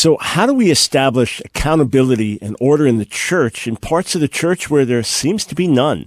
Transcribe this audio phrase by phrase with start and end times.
[0.00, 4.28] So, how do we establish accountability and order in the church in parts of the
[4.28, 6.06] church where there seems to be none?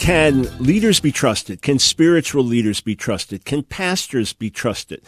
[0.00, 1.60] Can leaders be trusted?
[1.60, 3.44] Can spiritual leaders be trusted?
[3.44, 5.02] Can pastors be trusted?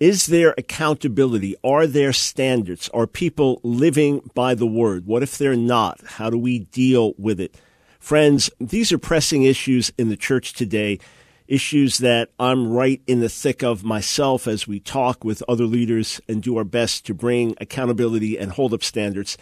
[0.00, 1.54] Is there accountability?
[1.62, 2.88] Are there standards?
[2.92, 5.06] Are people living by the word?
[5.06, 6.00] What if they're not?
[6.04, 7.56] How do we deal with it?
[8.00, 10.98] Friends, these are pressing issues in the church today,
[11.46, 16.20] issues that I'm right in the thick of myself as we talk with other leaders
[16.26, 19.38] and do our best to bring accountability and hold up standards.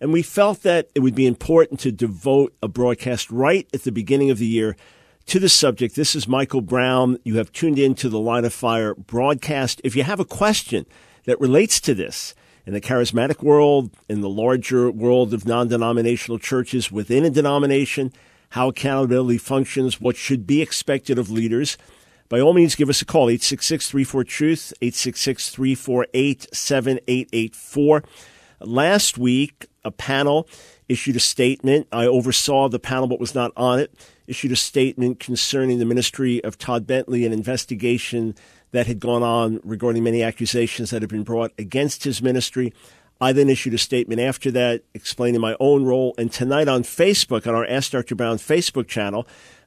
[0.00, 3.92] And we felt that it would be important to devote a broadcast right at the
[3.92, 4.76] beginning of the year
[5.26, 5.94] to the subject.
[5.94, 7.18] This is Michael Brown.
[7.22, 9.80] You have tuned in to the Line of Fire broadcast.
[9.84, 10.86] If you have a question
[11.24, 12.34] that relates to this
[12.64, 18.10] in the charismatic world, in the larger world of non denominational churches within a denomination,
[18.50, 21.76] how accountability functions, what should be expected of leaders,
[22.30, 28.04] by all means, give us a call, 866 34 Truth, 866 348 7884.
[28.60, 30.46] Last week, a panel
[30.88, 31.88] issued a statement.
[31.92, 33.92] I oversaw the panel, but was not on it.
[34.26, 38.34] Issued a statement concerning the ministry of Todd Bentley, an investigation
[38.72, 42.72] that had gone on regarding many accusations that had been brought against his ministry.
[43.20, 46.14] I then issued a statement after that explaining my own role.
[46.16, 48.14] And tonight on Facebook, on our Ask Dr.
[48.14, 49.26] Brown Facebook channel,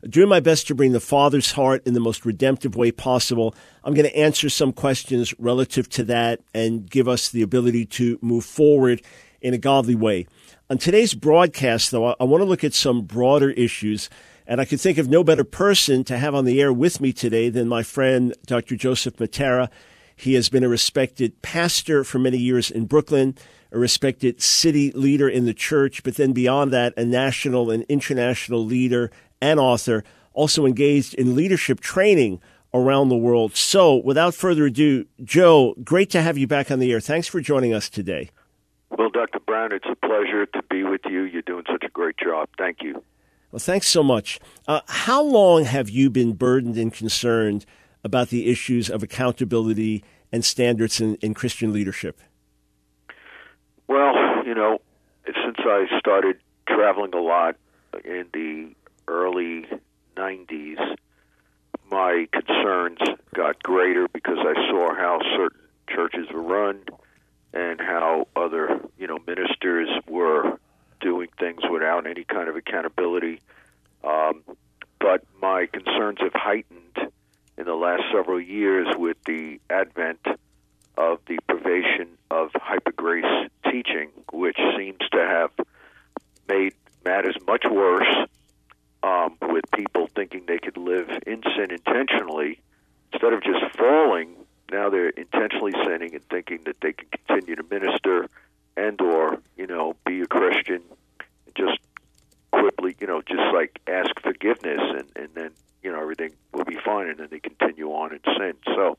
[0.10, 3.54] doing my best to bring the Father's heart in the most redemptive way possible.
[3.84, 8.18] I'm going to answer some questions relative to that and give us the ability to
[8.22, 9.04] move forward
[9.40, 10.26] in a godly way.
[10.70, 14.10] On today's broadcast, though, I want to look at some broader issues.
[14.48, 17.14] And I can think of no better person to have on the air with me
[17.14, 18.76] today than my friend, Dr.
[18.76, 19.70] Joseph Mattera.
[20.16, 23.38] He has been a respected pastor for many years in Brooklyn,
[23.72, 28.64] a respected city leader in the church, but then beyond that, a national and international
[28.64, 30.04] leader and author,
[30.34, 32.40] also engaged in leadership training
[32.74, 33.56] around the world.
[33.56, 37.00] So, without further ado, Joe, great to have you back on the air.
[37.00, 38.30] Thanks for joining us today.
[38.90, 39.40] Well, Dr.
[39.40, 41.24] Brown, it's a pleasure to be with you.
[41.24, 42.50] You're doing such a great job.
[42.58, 43.04] Thank you.
[43.52, 44.40] Well, thanks so much.
[44.68, 47.66] Uh, how long have you been burdened and concerned
[48.04, 52.20] about the issues of accountability and standards in, in Christian leadership?
[53.88, 54.80] Well, you know,
[55.26, 56.38] since I started
[56.68, 57.56] traveling a lot
[58.04, 58.74] in the
[59.08, 59.66] early
[60.18, 60.96] 90s,
[61.90, 63.00] my concerns
[63.36, 66.82] got greater because I saw how certain churches were run
[67.54, 70.58] and how other, you know, ministers were
[71.02, 73.42] doing things without any kind of accountability.
[74.04, 74.44] Um,
[75.00, 76.93] but my concerns have heightened
[77.64, 80.20] in the last several years with the advent
[80.98, 85.50] of the privation of hypergrace teaching, which seems to have
[86.50, 86.74] made
[87.06, 88.28] matters much worse
[89.02, 92.60] um, with people thinking they could live in sin intentionally
[93.14, 94.36] instead of just falling.
[94.70, 98.28] Now they're intentionally sinning and thinking that they can continue to minister
[98.76, 100.82] and or you know be a Christian
[101.46, 101.80] and just
[102.52, 105.52] quickly you know just like ask forgiveness and and then
[105.84, 108.54] you know everything will be fine and then they continue on and sin.
[108.66, 108.98] So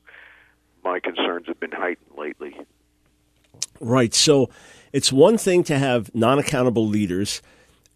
[0.83, 2.55] my concerns have been heightened lately.
[3.79, 4.13] Right.
[4.13, 4.49] So
[4.93, 7.41] it's one thing to have non accountable leaders.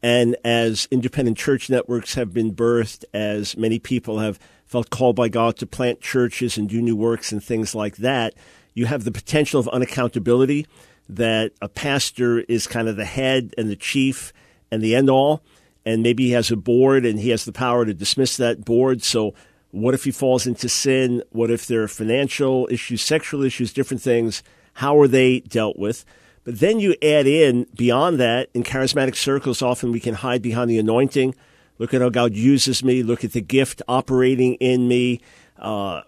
[0.02, 5.28] And as independent church networks have been birthed, as many people have felt called by
[5.28, 8.34] God to plant churches and do new works and things like that,
[8.74, 10.66] you have the potential of unaccountability
[11.10, 14.32] that a pastor is kind of the head and the chief
[14.72, 15.42] and the end all.
[15.90, 19.02] And maybe he has a board and he has the power to dismiss that board.
[19.02, 19.34] So
[19.72, 21.24] what if he falls into sin?
[21.32, 24.44] What if there are financial issues, sexual issues, different things?
[24.74, 26.06] How are they dealt with?
[26.44, 30.70] But then you add in beyond that, in charismatic circles, often we can hide behind
[30.70, 31.34] the anointing.
[31.80, 33.02] Look at how God uses me.
[33.02, 35.22] Look at the gift operating in me.
[35.58, 36.02] Uh,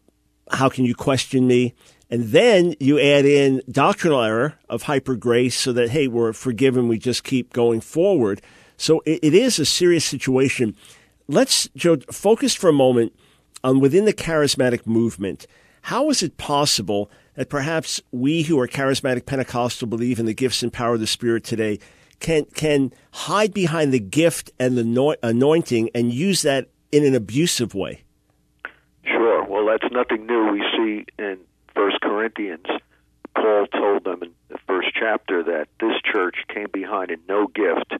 [0.52, 1.74] how can you question me?
[2.12, 6.88] And then you add in doctrinal error of hyper grace so that, hey, we're forgiven.
[6.88, 8.42] We just keep going forward.
[8.82, 10.76] So it, it is a serious situation.
[11.28, 13.14] Let's, Joe, focus for a moment
[13.64, 15.46] on within the charismatic movement.
[15.84, 20.64] How is it possible that perhaps we who are charismatic Pentecostal believe in the gifts
[20.64, 21.78] and power of the Spirit today
[22.20, 27.76] can can hide behind the gift and the anointing and use that in an abusive
[27.76, 28.02] way?
[29.06, 29.44] Sure.
[29.44, 30.52] Well, that's nothing new.
[30.52, 31.38] We see in
[31.76, 32.66] First Corinthians,
[33.36, 37.94] Paul told them in the first chapter that this church came behind in no gift,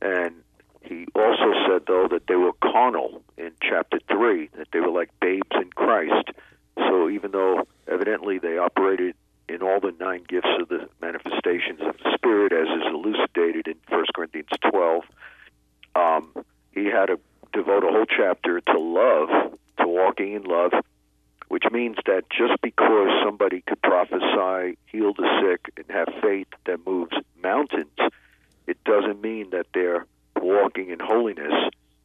[0.00, 0.34] and
[0.82, 5.10] he also said though that they were carnal in chapter three, that they were like
[5.20, 6.30] babes in Christ.
[6.76, 9.14] So even though evidently they operated
[9.48, 13.74] in all the nine gifts of the manifestations of the Spirit, as is elucidated in
[13.88, 15.02] 1 Corinthians 12,
[15.96, 16.32] um,
[16.72, 17.18] he had to
[17.52, 19.28] devote a whole chapter to love,
[19.78, 20.72] to walking in love,
[21.48, 26.86] which means that just because somebody could prophesy, heal the sick, and have faith that
[26.86, 27.98] moves mountains,
[28.70, 30.06] it doesn't mean that they're
[30.40, 31.52] walking in holiness.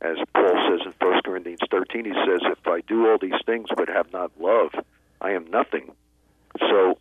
[0.01, 3.67] As Paul says in 1 Corinthians 13, he says, If I do all these things
[3.77, 4.71] but have not love,
[5.21, 5.91] I am nothing.
[6.59, 6.97] So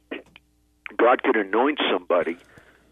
[0.99, 2.37] God could anoint somebody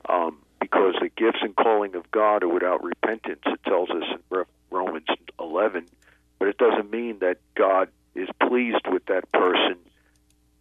[0.08, 3.42] um, because the gifts and calling of God are without repentance.
[3.44, 5.06] It tells us in Romans
[5.38, 5.86] 11,
[6.38, 9.76] but it doesn't mean that God is pleased with that person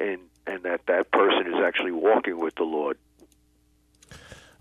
[0.01, 2.97] and and that that person is actually walking with the Lord.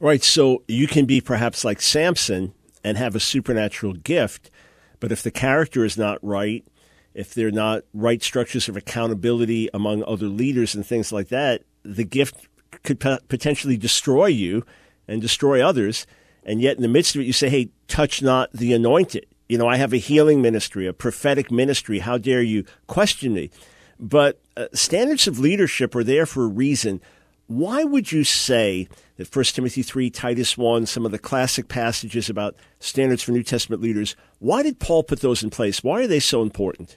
[0.01, 0.25] Right.
[0.25, 4.51] So you can be perhaps like Samson and have a supernatural gift,
[4.99, 6.65] but if the character is not right,
[7.13, 12.05] if they're not right structures of accountability among other leaders and things like that, the
[12.05, 12.49] gift
[12.83, 14.65] could potentially destroy you
[15.07, 16.07] and destroy others.
[16.45, 19.27] And yet, in the midst of it, you say, hey, touch not the anointed.
[19.49, 21.99] You know, I have a healing ministry, a prophetic ministry.
[21.99, 23.51] How dare you question me?
[23.99, 27.03] But uh, standards of leadership are there for a reason.
[27.49, 28.89] Why would you say
[29.21, 33.43] that 1 Timothy 3, Titus 1, some of the classic passages about standards for New
[33.43, 35.85] Testament leaders, why did Paul put those in place?
[35.85, 36.97] Why are they so important?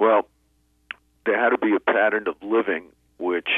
[0.00, 0.28] Well,
[1.24, 2.86] there had to be a pattern of living
[3.18, 3.48] which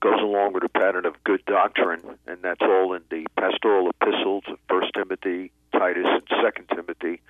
[0.00, 4.42] goes along with a pattern of good doctrine, and that's all in the pastoral epistles
[4.48, 7.22] of First Timothy, Titus, and Second Timothy.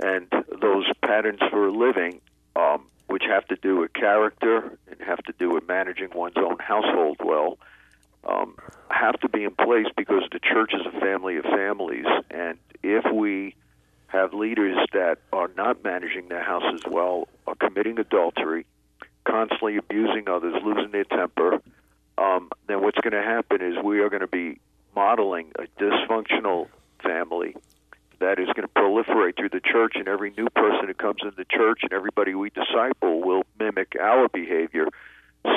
[0.00, 0.30] And
[0.60, 2.20] those patterns for living,
[2.56, 6.58] um, which have to do with character and have to do with managing one's own
[6.58, 7.58] household well,
[8.28, 8.56] um,
[8.90, 12.06] have to be in place because the church is a family of families.
[12.30, 13.54] And if we
[14.08, 18.66] have leaders that are not managing their houses well, are committing adultery,
[19.24, 21.60] constantly abusing others, losing their temper,
[22.18, 24.58] um, then what's going to happen is we are going to be
[24.94, 26.68] modeling a dysfunctional
[27.02, 27.54] family
[28.18, 31.36] that is going to proliferate through the church, and every new person who comes into
[31.36, 34.86] the church and everybody we disciple will mimic our behavior.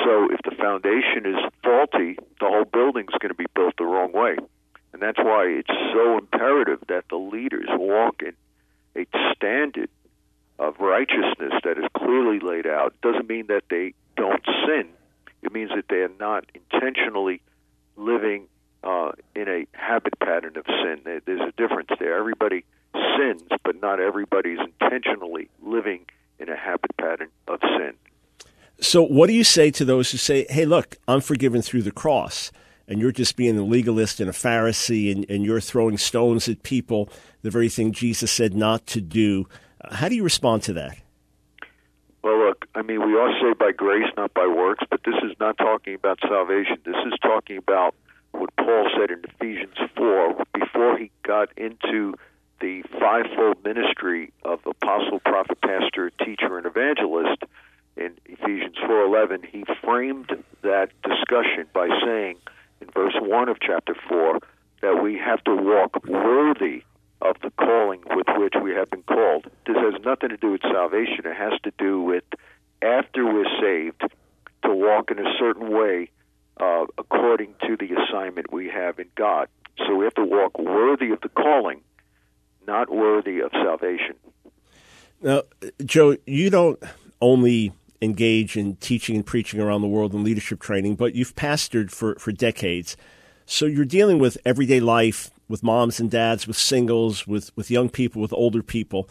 [0.04, 4.12] So if the foundation is faulty, the whole building's going to be built the wrong
[4.12, 4.36] way.
[4.92, 8.34] And that's why it's so imperative that the leaders walk in
[8.96, 9.88] a standard
[10.58, 12.94] of righteousness that is clearly laid out.
[12.94, 14.88] It doesn't mean that they don't sin,
[15.42, 17.40] it means that they are not intentionally
[17.96, 18.46] living
[18.82, 21.00] uh, in a habit pattern of sin.
[21.04, 22.16] There's a difference there.
[22.18, 22.64] Everybody
[23.18, 26.06] sins, but not everybody's intentionally living
[26.38, 27.94] in a habit pattern of sin.
[28.80, 31.90] So, what do you say to those who say, hey, look, I'm forgiven through the
[31.90, 32.50] cross,
[32.88, 36.62] and you're just being a legalist and a Pharisee, and, and you're throwing stones at
[36.62, 37.10] people,
[37.42, 39.46] the very thing Jesus said not to do?
[39.82, 40.96] Uh, how do you respond to that?
[42.22, 45.36] Well, look, I mean, we are saved by grace, not by works, but this is
[45.38, 46.78] not talking about salvation.
[46.84, 47.94] This is talking about
[48.32, 52.14] what Paul said in Ephesians 4 before he got into
[52.60, 57.42] the fivefold ministry of apostle, prophet, pastor, teacher, and evangelist.
[58.00, 60.32] In Ephesians 4:11, he framed
[60.62, 62.38] that discussion by saying
[62.80, 64.40] in verse 1 of chapter 4
[64.80, 66.82] that we have to walk worthy
[67.20, 69.50] of the calling with which we have been called.
[69.66, 71.26] This has nothing to do with salvation.
[71.26, 72.24] It has to do with
[72.80, 74.00] after we're saved
[74.64, 76.10] to walk in a certain way
[76.58, 79.48] uh, according to the assignment we have in God.
[79.76, 81.82] So we have to walk worthy of the calling,
[82.66, 84.16] not worthy of salvation.
[85.20, 85.42] Now,
[85.84, 86.82] Joe, you don't
[87.20, 91.90] only engage in teaching and preaching around the world and leadership training, but you've pastored
[91.90, 92.96] for, for decades.
[93.46, 97.88] So you're dealing with everyday life, with moms and dads, with singles, with, with young
[97.88, 99.08] people, with older people.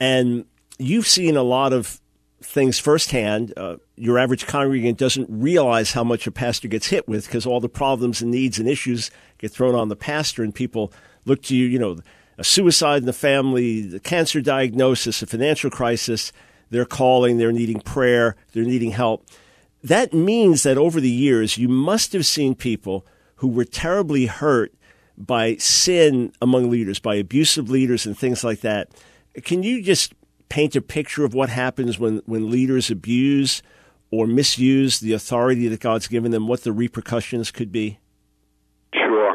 [0.00, 0.46] And
[0.78, 2.00] you've seen a lot of
[2.42, 3.52] things firsthand.
[3.56, 7.60] Uh, your average congregant doesn't realize how much a pastor gets hit with because all
[7.60, 10.92] the problems and needs and issues get thrown on the pastor, and people
[11.24, 11.98] look to you, you know,
[12.38, 16.32] a suicide in the family, the cancer diagnosis, a financial crisis.
[16.70, 19.26] They're calling, they're needing prayer, they're needing help.
[19.82, 23.06] That means that over the years, you must have seen people
[23.36, 24.74] who were terribly hurt
[25.16, 28.90] by sin among leaders, by abusive leaders and things like that.
[29.44, 30.12] Can you just
[30.48, 33.62] paint a picture of what happens when, when leaders abuse
[34.10, 37.98] or misuse the authority that God's given them, what the repercussions could be?
[38.94, 39.25] Sure.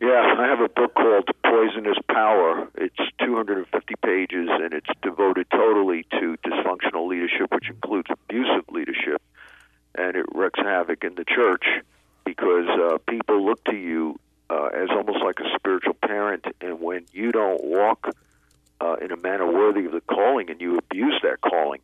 [0.00, 2.68] Yeah, I have a book called Poisonous Power.
[2.74, 9.22] It's 250 pages and it's devoted totally to dysfunctional leadership, which includes abusive leadership.
[9.94, 11.64] and it wreaks havoc in the church
[12.24, 14.18] because uh, people look to you
[14.50, 18.14] uh, as almost like a spiritual parent, and when you don't walk
[18.80, 21.80] uh, in a manner worthy of the calling and you abuse that calling,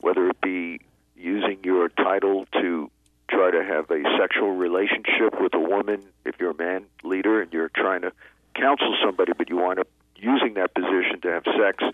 [0.00, 0.80] whether it be
[1.16, 2.90] using your title to
[3.28, 7.52] try to have a sexual relationship with a woman if you're a man leader and
[7.52, 8.12] you're trying to
[8.54, 11.84] counsel somebody, but you wind up using that position to have sex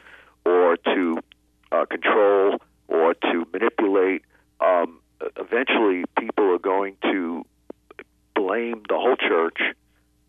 [0.45, 1.19] or to
[1.73, 2.59] uh, control
[2.89, 4.23] or to manipulate.
[4.61, 5.01] Um,
[5.37, 7.45] eventually, people are going to
[8.35, 9.59] blame the whole church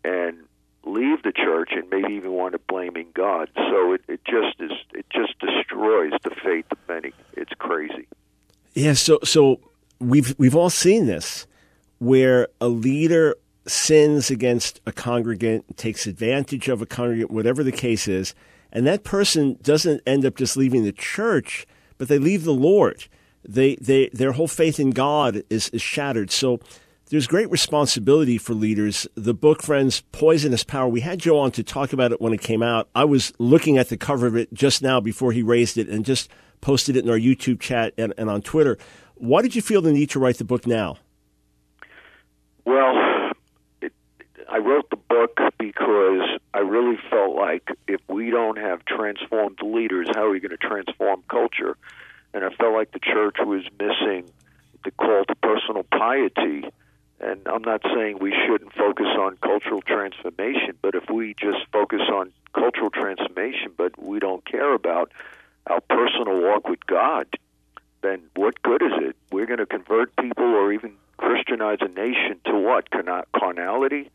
[0.04, 0.38] and
[0.84, 3.50] leave the church and maybe even want to blaming God.
[3.56, 7.12] So it, it just is it just destroys the faith of many.
[7.34, 8.06] It's crazy.
[8.74, 9.60] Yeah, so so
[10.04, 11.46] we've we've all seen this
[11.98, 18.06] where a leader sins against a congregant, takes advantage of a congregant, whatever the case
[18.06, 18.34] is,
[18.72, 23.06] and that person doesn't end up just leaving the church, but they leave the Lord.
[23.46, 26.30] They they their whole faith in God is, is shattered.
[26.30, 26.60] So
[27.10, 29.06] there's great responsibility for leaders.
[29.14, 32.40] The book, friends, Poisonous Power, we had Joe on to talk about it when it
[32.40, 32.88] came out.
[32.94, 36.04] I was looking at the cover of it just now before he raised it and
[36.04, 36.30] just
[36.62, 38.78] posted it in our YouTube chat and, and on Twitter.
[39.16, 40.96] Why did you feel the need to write the book now?
[42.64, 43.32] Well,
[43.80, 43.92] it,
[44.48, 50.08] I wrote the book because I really felt like if we don't have transformed leaders,
[50.14, 51.76] how are we going to transform culture?
[52.32, 54.30] And I felt like the church was missing
[54.84, 56.64] the call to personal piety.
[57.20, 62.02] And I'm not saying we shouldn't focus on cultural transformation, but if we just focus
[62.12, 65.12] on cultural transformation, but we don't care about
[65.66, 67.26] our personal walk with God,
[68.04, 69.16] then what good is it?
[69.32, 72.88] We're going to convert people or even Christianize a nation to what?
[72.90, 74.10] Carnality?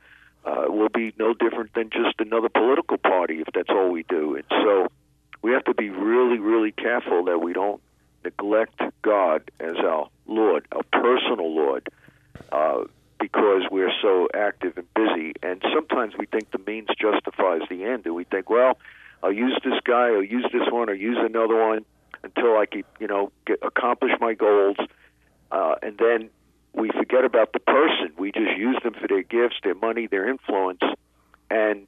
[0.45, 4.35] Uh, will be no different than just another political party if that's all we do.
[4.35, 4.87] And so
[5.41, 7.81] we have to be really, really careful that we don't
[8.23, 11.89] neglect God as our Lord, our personal Lord,
[12.51, 12.83] uh,
[13.19, 15.33] because we're so active and busy.
[15.43, 18.77] And sometimes we think the means justifies the end, and we think, well,
[19.21, 21.85] I'll use this guy, I'll use this one, or use another one
[22.23, 24.77] until I keep, you know, get, accomplish my goals,
[25.51, 26.29] uh, and then
[26.73, 28.11] we forget about the person.
[28.17, 30.81] We just use them for their gifts, their money, their influence,
[31.49, 31.87] and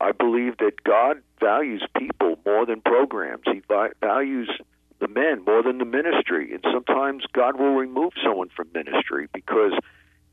[0.00, 3.42] I believe that God values people more than programs.
[3.46, 3.62] He
[4.00, 4.50] values
[4.98, 9.72] the men more than the ministry, and sometimes God will remove someone from ministry because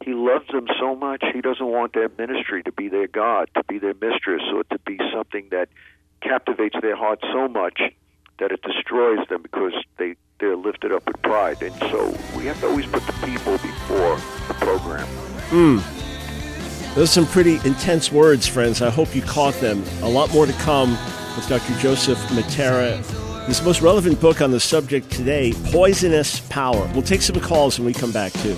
[0.04, 1.24] He loves them so much.
[1.34, 4.80] He doesn't want that ministry to be their God, to be their mistress, or to
[4.86, 5.70] be something that
[6.22, 7.80] captivates their heart so much
[8.40, 11.62] that it destroys them because they they're lifted up with pride.
[11.62, 14.18] And so we have to always put the people before
[14.48, 15.08] the program.
[15.50, 15.78] Hmm.
[16.94, 18.82] Those are some pretty intense words, friends.
[18.82, 19.84] I hope you caught them.
[20.02, 20.92] A lot more to come
[21.36, 21.74] with Dr.
[21.80, 22.98] Joseph Mattera.
[23.46, 26.90] His most relevant book on the subject today, Poisonous Power.
[26.94, 28.58] We'll take some calls when we come back, too.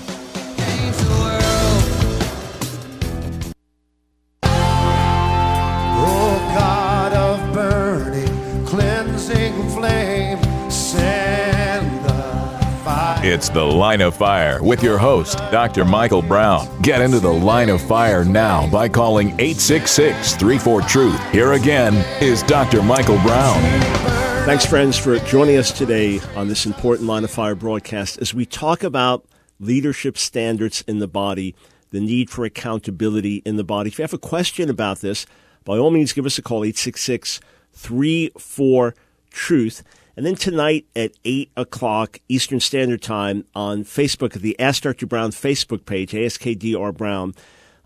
[13.30, 15.84] It's The Line of Fire with your host, Dr.
[15.84, 16.66] Michael Brown.
[16.82, 21.30] Get into the line of fire now by calling 866 34 Truth.
[21.30, 22.82] Here again is Dr.
[22.82, 23.62] Michael Brown.
[24.46, 28.44] Thanks, friends, for joining us today on this important Line of Fire broadcast as we
[28.44, 29.24] talk about
[29.60, 31.54] leadership standards in the body,
[31.90, 33.90] the need for accountability in the body.
[33.90, 35.24] If you have a question about this,
[35.64, 37.38] by all means, give us a call, 866
[37.74, 38.96] 34
[39.30, 39.84] Truth.
[40.20, 45.06] And then tonight at 8 o'clock Eastern Standard Time on Facebook the Ask Dr.
[45.06, 47.32] Brown Facebook page, ASKDR Brown,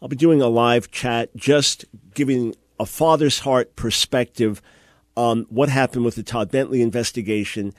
[0.03, 4.61] I'll be doing a live chat just giving a father's heart perspective
[5.17, 7.73] on what happened with the Todd Bentley investigation,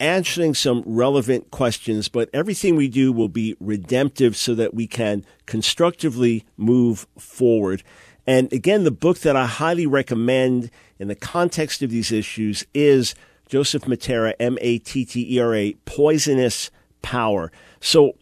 [0.00, 5.22] answering some relevant questions, but everything we do will be redemptive so that we can
[5.44, 7.82] constructively move forward.
[8.26, 13.14] And again, the book that I highly recommend in the context of these issues is
[13.48, 16.70] Joseph Mattera, M A T T E R A, Poisonous
[17.02, 17.50] Power.
[17.80, 18.12] So,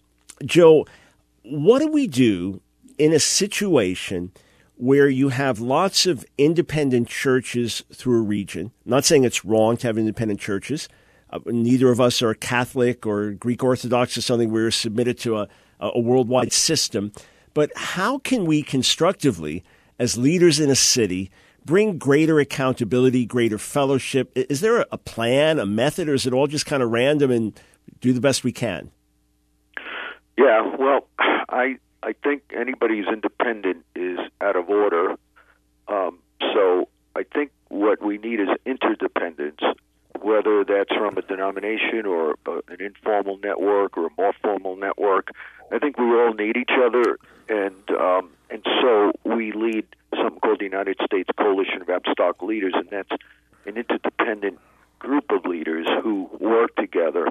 [0.45, 0.87] Joe,
[1.43, 2.61] what do we do
[2.99, 4.33] in a situation
[4.77, 8.73] where you have lots of independent churches through a region?
[8.85, 10.89] I'm not saying it's wrong to have independent churches.
[11.31, 14.51] Uh, neither of us are Catholic or Greek Orthodox or something.
[14.51, 15.49] We're submitted to a,
[15.81, 17.13] a worldwide system.
[17.55, 19.65] But how can we constructively,
[19.99, 21.31] as leaders in a city,
[21.67, 24.31] bring greater accountability, greater fellowship?
[24.35, 27.61] Is there a plan, a method, or is it all just kind of random and
[28.01, 28.91] do the best we can?
[30.39, 35.17] Yeah, well, I I think anybody who's independent is out of order.
[35.89, 36.19] Um,
[36.55, 39.61] so I think what we need is interdependence.
[40.23, 45.29] whether that's from a denomination or a, an informal network or a more formal network.
[45.73, 47.19] I think we all need each other,
[47.49, 52.75] and um, and so we lead something called the United States Coalition of Apostolic Leaders,
[52.75, 53.11] and that's
[53.67, 54.59] an interdependent
[54.99, 57.29] group of leaders who work together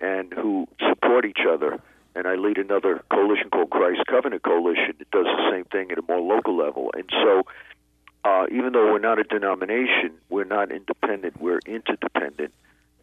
[0.00, 1.78] and who support each other.
[2.14, 5.98] And I lead another coalition called Christ Covenant Coalition that does the same thing at
[5.98, 6.90] a more local level.
[6.94, 7.42] And so,
[8.24, 12.52] uh, even though we're not a denomination, we're not independent, we're interdependent.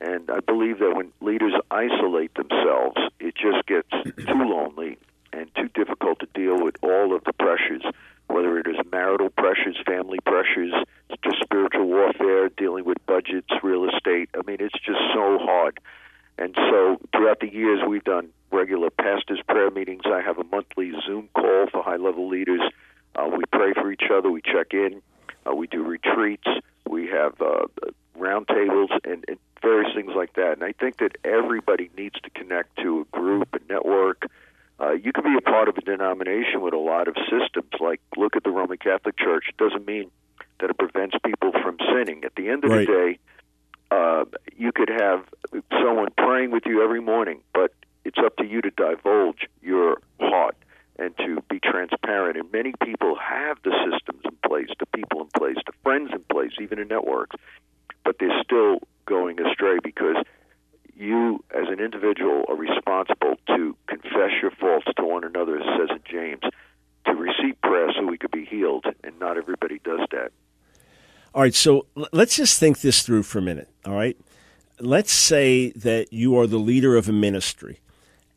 [0.02, 4.98] And I believe that when leaders isolate themselves, it just gets too lonely
[5.32, 7.84] and too difficult to deal with all of the pressures,
[8.28, 10.74] whether it is marital pressures, family pressures,
[11.24, 14.30] just spiritual warfare, dealing with budgets, real estate.
[14.34, 15.80] I mean, it's just so hard.
[16.38, 20.04] And so throughout the years, we've done regular pastors' prayer meetings.
[20.06, 22.62] I have a monthly Zoom call for high level leaders.
[23.16, 25.02] Uh, we pray for each other, we check in,
[25.50, 26.48] uh, we do retreats,
[26.90, 27.66] we have uh,
[28.20, 30.54] roundtables, and, and various things like that.
[30.54, 34.30] And I think that everybody needs to connect to a group, a network.
[34.80, 37.72] Uh, you can be a part of a denomination with a lot of systems.
[37.80, 39.46] Like, look at the Roman Catholic Church.
[39.50, 40.12] It doesn't mean
[40.60, 42.24] that it prevents people from sinning.
[42.26, 42.86] At the end of right.
[42.86, 43.20] the day,
[43.92, 45.26] uh, you could have
[45.72, 50.56] someone praying with you every morning, but it's up to you to divulge your heart
[50.98, 52.38] and to be transparent.
[52.38, 56.24] And many people have the systems in place, the people in place, the friends in
[56.32, 57.36] place, even in networks,
[58.04, 60.18] but they're still going astray because
[60.96, 65.90] you, as an individual, are responsible to confess your faults to one another, it says
[65.92, 66.42] in James,
[67.06, 70.32] to receive prayer so we could be healed, and not everybody does that.
[71.34, 73.70] All right, so let's just think this through for a minute.
[73.86, 74.18] All right,
[74.80, 77.82] let's say that you are the leader of a ministry,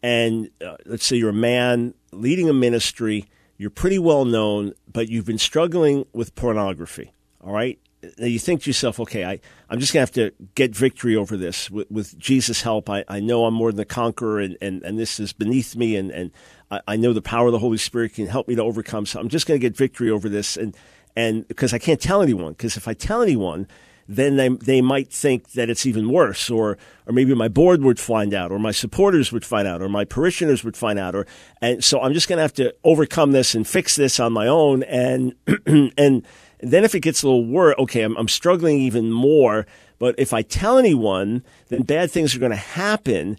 [0.03, 3.27] and uh, let's say you're a man leading a ministry.
[3.57, 7.13] You're pretty well known, but you've been struggling with pornography.
[7.41, 7.79] All right,
[8.19, 11.17] now you think to yourself, okay, I, I'm just going to have to get victory
[11.17, 12.89] over this with, with Jesus' help.
[12.89, 15.97] I, I know I'm more than a conqueror, and, and, and this is beneath me,
[15.97, 16.31] and, and
[16.71, 19.07] I, I know the power of the Holy Spirit can help me to overcome.
[19.07, 20.57] So I'm just going to get victory over this.
[20.57, 20.77] And
[21.17, 23.67] and because I can't tell anyone, because if I tell anyone,
[24.07, 27.99] then they they might think that it's even worse, or or maybe my board would
[27.99, 31.27] find out, or my supporters would find out, or my parishioners would find out, or
[31.61, 34.47] and so I'm just going to have to overcome this and fix this on my
[34.47, 35.35] own, and
[35.67, 36.25] and
[36.61, 39.67] then if it gets a little worse, okay, I'm, I'm struggling even more.
[39.99, 43.39] But if I tell anyone, then bad things are going to happen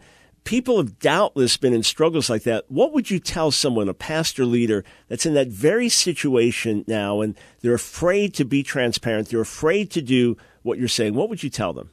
[0.50, 2.66] people have doubtless been in struggles like that.
[2.70, 7.38] What would you tell someone, a pastor leader, that's in that very situation now and
[7.62, 11.14] they're afraid to be transparent, they're afraid to do what you're saying?
[11.14, 11.92] What would you tell them?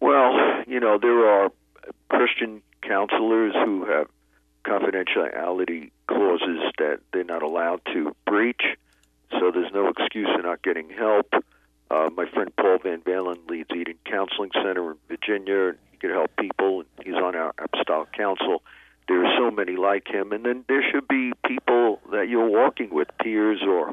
[0.00, 0.32] Well,
[0.66, 1.52] you know, there are
[2.08, 4.08] Christian counselors who have
[4.66, 8.62] confidentiality clauses that they're not allowed to breach,
[9.38, 11.32] so there's no excuse for not getting help.
[11.90, 16.30] Uh, my friend Paul Van Valen leads Eden Counseling Center in Virginia he could help
[16.36, 16.80] people.
[16.80, 18.62] And he's on our apostolic council.
[19.06, 22.88] There are so many like him, and then there should be people that you're walking
[22.90, 23.92] with, peers or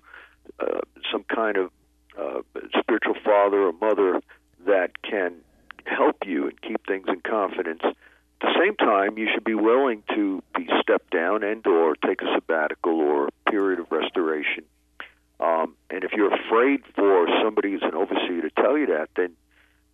[0.59, 0.79] uh,
[1.11, 1.69] some kind of
[2.17, 2.41] uh,
[2.79, 4.21] spiritual father or mother
[4.65, 5.33] that can
[5.85, 7.81] help you and keep things in confidence.
[7.83, 7.93] At
[8.41, 12.33] the same time, you should be willing to be stepped down and or take a
[12.33, 14.63] sabbatical or a period of restoration.
[15.41, 19.35] Um, and if you're afraid for somebody who's an overseer to tell you that, then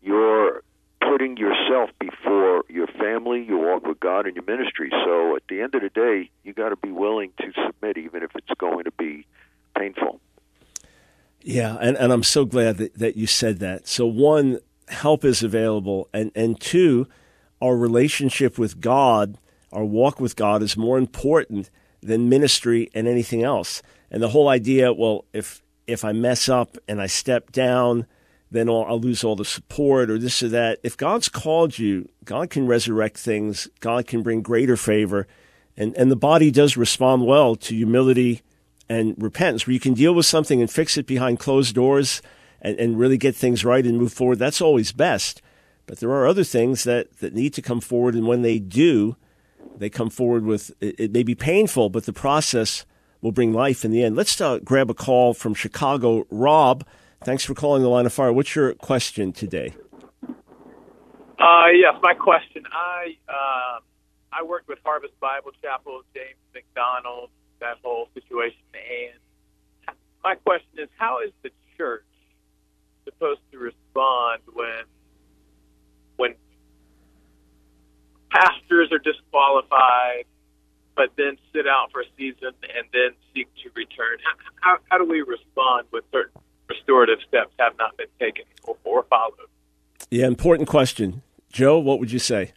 [0.02, 0.62] you're
[1.02, 4.90] putting yourself before your family, your walk with God, and your ministry.
[5.06, 8.24] So at the end of the day, you got to be willing to submit, even
[8.24, 9.26] if it's going to be
[9.78, 10.20] painful.
[11.42, 13.88] Yeah, and, and I'm so glad that, that you said that.
[13.88, 17.08] So, one, help is available, and, and two,
[17.62, 19.38] our relationship with God,
[19.72, 21.70] our walk with God, is more important
[22.02, 23.82] than ministry and anything else.
[24.10, 28.06] And the whole idea, well, if if I mess up and I step down,
[28.52, 30.80] then I'll, I'll, lose all the support or this or that.
[30.84, 33.70] If God's called you, God can resurrect things.
[33.80, 35.28] God can bring greater favor.
[35.78, 38.42] And, and the body does respond well to humility
[38.90, 42.22] and repentance, where you can deal with something and fix it behind closed doors
[42.62, 44.40] and, and really get things right and move forward.
[44.40, 45.42] That's always best.
[45.86, 48.16] But there are other things that, that need to come forward.
[48.16, 49.16] And when they do,
[49.78, 52.86] they come forward with it, it may be painful, but the process
[53.22, 54.16] will bring life in the end.
[54.16, 56.26] Let's uh, grab a call from Chicago.
[56.30, 56.86] Rob
[57.24, 58.32] Thanks for calling the line of fire.
[58.32, 59.74] What's your question today?
[60.24, 62.64] Uh, yes, my question.
[62.72, 63.80] I uh,
[64.32, 70.90] I worked with Harvest Bible Chapel, James MacDonald, that whole situation, and my question is,
[70.98, 72.06] how is the church
[73.04, 74.84] supposed to respond when
[76.18, 76.36] when
[78.32, 80.26] pastors are disqualified,
[80.98, 84.18] but then sit out for a season and then seek to return?
[84.26, 88.78] How, how, how do we respond when certain restorative steps have not been taken or,
[88.84, 89.34] or followed.
[90.10, 91.22] Yeah, important question.
[91.52, 92.54] Joe, what would you say?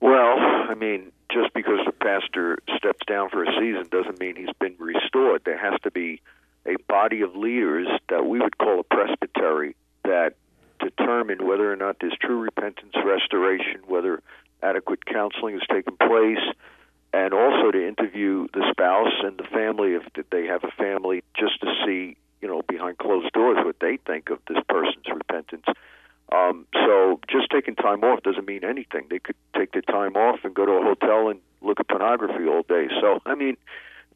[0.00, 4.54] Well, I mean, just because the pastor steps down for a season doesn't mean he's
[4.60, 5.42] been restored.
[5.44, 6.20] There has to be
[6.66, 10.34] a body of leaders that we would call a presbytery that
[10.80, 14.22] determine whether or not there's true repentance, restoration, whether
[14.62, 16.44] adequate counseling has taken place,
[17.12, 21.60] and also to interview the spouse and the family if they have a family, just
[21.60, 25.64] to see, you know, behind closed doors what they think of this person's repentance.
[26.32, 29.06] Um, so just taking time off doesn't mean anything.
[29.10, 32.46] They could take their time off and go to a hotel and look at pornography
[32.48, 32.88] all day.
[33.00, 33.56] So I mean,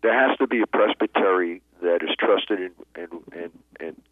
[0.03, 4.03] there has to be a presbytery that is trusted and and and, and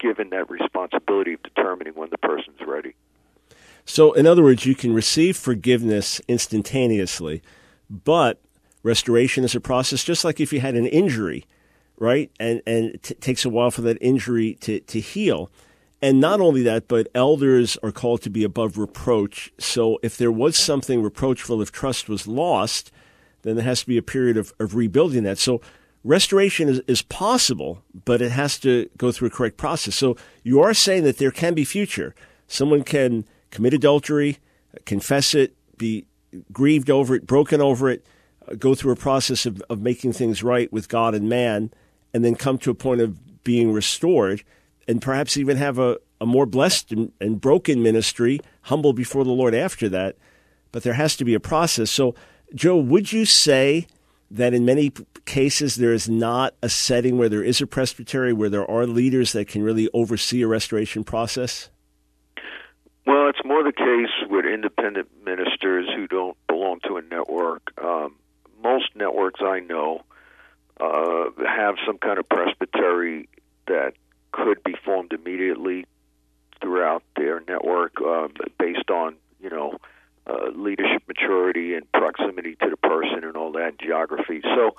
[0.00, 2.94] given that responsibility of determining when the person's ready.
[3.92, 7.42] So, in other words, you can receive forgiveness instantaneously,
[7.90, 8.40] but
[8.82, 11.44] restoration is a process, just like if you had an injury,
[11.98, 12.30] right?
[12.40, 15.50] And and it t- takes a while for that injury to to heal.
[16.00, 19.52] And not only that, but elders are called to be above reproach.
[19.58, 22.90] So if there was something reproachful, if trust was lost,
[23.42, 25.36] then there has to be a period of, of rebuilding that.
[25.36, 25.60] So
[26.02, 29.94] restoration is, is possible, but it has to go through a correct process.
[29.94, 32.14] So you are saying that there can be future.
[32.48, 34.38] Someone can commit adultery,
[34.84, 36.06] confess it, be
[36.50, 38.04] grieved over it, broken over it,
[38.48, 41.70] uh, go through a process of, of making things right with God and man,
[42.12, 44.42] and then come to a point of being restored,
[44.88, 49.30] and perhaps even have a, a more blessed and, and broken ministry, humble before the
[49.30, 50.16] Lord after that.
[50.72, 51.90] But there has to be a process.
[51.90, 52.14] So,
[52.54, 53.86] Joe, would you say
[54.30, 54.90] that in many
[55.26, 59.32] cases there is not a setting where there is a presbytery, where there are leaders
[59.32, 61.68] that can really oversee a restoration process?
[63.42, 67.72] It's more the case with independent ministers who don't belong to a network.
[67.82, 68.14] Um,
[68.62, 70.02] most networks I know
[70.80, 73.28] uh, have some kind of presbytery
[73.66, 73.94] that
[74.30, 75.86] could be formed immediately
[76.60, 78.28] throughout their network uh,
[78.60, 79.76] based on, you know,
[80.28, 84.40] uh, leadership maturity and proximity to the person and all that geography.
[84.54, 84.76] So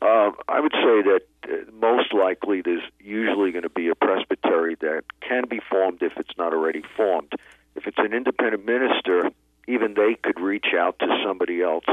[0.00, 4.74] uh, I would say that uh, most likely there's usually going to be a presbytery
[4.80, 7.32] that can be formed if it's not already formed.
[7.74, 9.30] If it's an independent minister,
[9.66, 11.84] even they could reach out to somebody else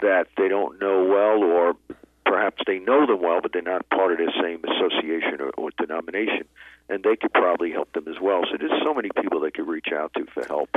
[0.00, 1.76] that they don't know well, or
[2.24, 5.70] perhaps they know them well, but they're not part of the same association or, or
[5.78, 6.44] denomination,
[6.88, 8.42] and they could probably help them as well.
[8.50, 10.70] So there's so many people they could reach out to for help.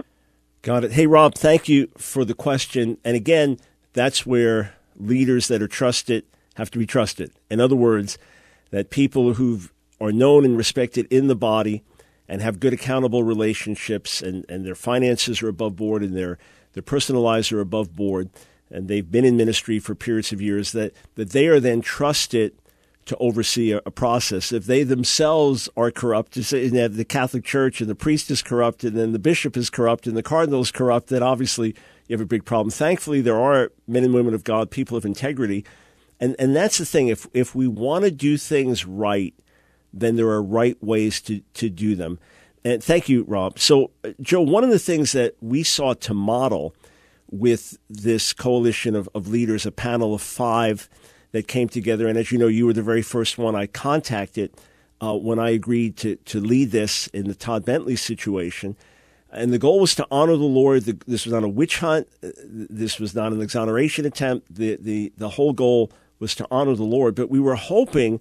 [0.62, 0.92] Got it.
[0.92, 2.98] Hey, Rob, thank you for the question.
[3.04, 3.58] And again,
[3.94, 7.32] that's where leaders that are trusted have to be trusted.
[7.50, 8.18] In other words,
[8.72, 9.62] that people who
[10.02, 11.84] are known and respected in the body
[12.28, 16.38] and have good accountable relationships and, and their finances are above board and their,
[16.74, 18.30] their personal lives are above board
[18.70, 22.54] and they've been in ministry for periods of years, that, that they are then trusted
[23.06, 24.52] to oversee a, a process.
[24.52, 29.14] If they themselves are corrupt, the Catholic Church and the priest is corrupt and then
[29.14, 31.74] the bishop is corrupt and the cardinal is corrupt, then obviously
[32.08, 32.70] you have a big problem.
[32.70, 35.64] Thankfully, there are men and women of God, people of integrity
[36.20, 37.08] and and that's the thing.
[37.08, 39.34] If if we want to do things right,
[39.94, 42.20] then there are right ways to to do them.
[42.64, 43.60] And thank you, Rob.
[43.60, 46.76] So, Joe, one of the things that we sought to model
[47.30, 50.90] with this coalition of, of leaders, a panel of five
[51.32, 54.52] that came together, and as you know, you were the very first one I contacted
[55.02, 58.76] uh, when I agreed to to lead this in the Todd Bentley situation.
[59.30, 60.84] And the goal was to honor the Lord.
[60.84, 62.08] This was not a witch hunt.
[62.22, 64.54] This was not an exoneration attempt.
[64.54, 68.20] The the the whole goal was to honor the Lord, but we were hoping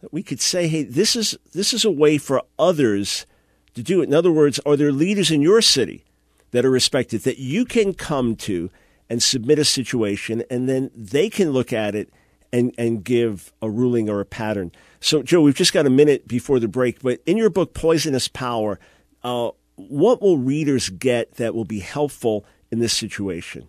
[0.00, 3.26] that we could say, hey, this is this is a way for others
[3.74, 4.08] to do it.
[4.08, 6.04] In other words, are there leaders in your city
[6.50, 8.70] that are respected that you can come to
[9.10, 12.12] and submit a situation and then they can look at it
[12.52, 14.72] and, and give a ruling or a pattern.
[15.00, 18.28] So, Joe, we've just got a minute before the break, but in your book, Poisonous
[18.28, 18.78] Power,
[19.22, 23.68] uh, what will readers get that will be helpful in this situation?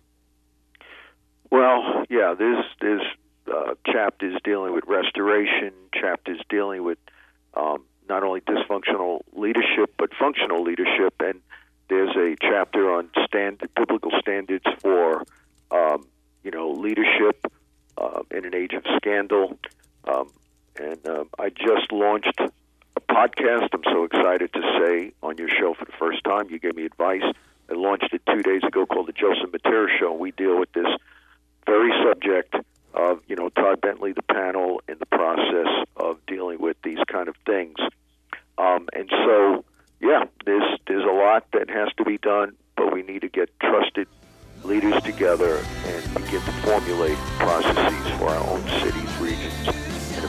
[1.50, 3.02] Well, yeah, there's there's
[3.52, 6.98] uh, chapters dealing with restoration, chapters dealing with
[7.54, 11.40] um, not only dysfunctional leadership but functional leadership, and
[11.88, 15.24] there's a chapter on stand, biblical standards for
[15.70, 16.06] um,
[16.42, 17.46] you know leadership
[17.98, 19.58] uh, in an age of scandal.
[20.04, 20.30] Um,
[20.76, 23.68] and um, I just launched a podcast.
[23.72, 26.48] I'm so excited to say on your show for the first time.
[26.48, 27.24] You gave me advice.
[27.70, 30.12] I launched it two days ago called the Joseph Mattera Show.
[30.12, 30.88] We deal with this
[31.66, 32.54] very subject
[32.94, 37.28] of you know Todd Bentley, the panel, in the process of dealing with these kind
[37.28, 37.76] of things.
[38.58, 39.64] Um, and so,
[40.00, 43.48] yeah, there's there's a lot that has to be done, but we need to get
[43.60, 44.08] trusted
[44.64, 49.68] leaders together and begin to formulate processes for our own cities, regions,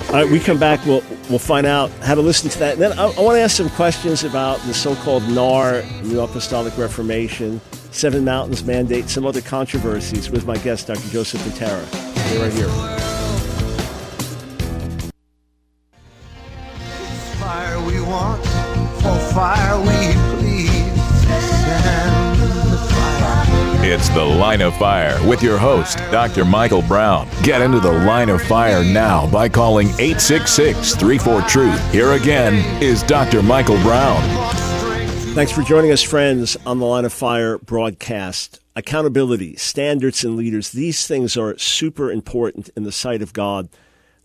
[0.08, 0.86] All right, we come back.
[0.86, 2.74] We'll we'll find out how to listen to that.
[2.74, 6.78] And then I, I want to ask some questions about the so-called NAR, New Apostolic
[6.78, 7.60] Reformation,
[7.92, 11.08] Seven Mountains Mandate, some other controversies with my guest, Dr.
[11.10, 11.86] Joseph Mattera.
[12.26, 12.70] Stay right here.
[17.38, 18.42] Fire we want,
[19.02, 20.72] for fire we please.
[21.22, 22.40] Send
[22.72, 23.86] the fire.
[23.86, 26.46] It's The Line of Fire with your host, Dr.
[26.46, 27.28] Michael Brown.
[27.44, 31.92] Get into the line of fire now by calling 866 34 Truth.
[31.92, 33.44] Here again is Dr.
[33.44, 34.61] Michael Brown.
[35.34, 38.60] Thanks for joining us, friends, on the Line of Fire broadcast.
[38.76, 43.70] Accountability, standards, and leaders, these things are super important in the sight of God.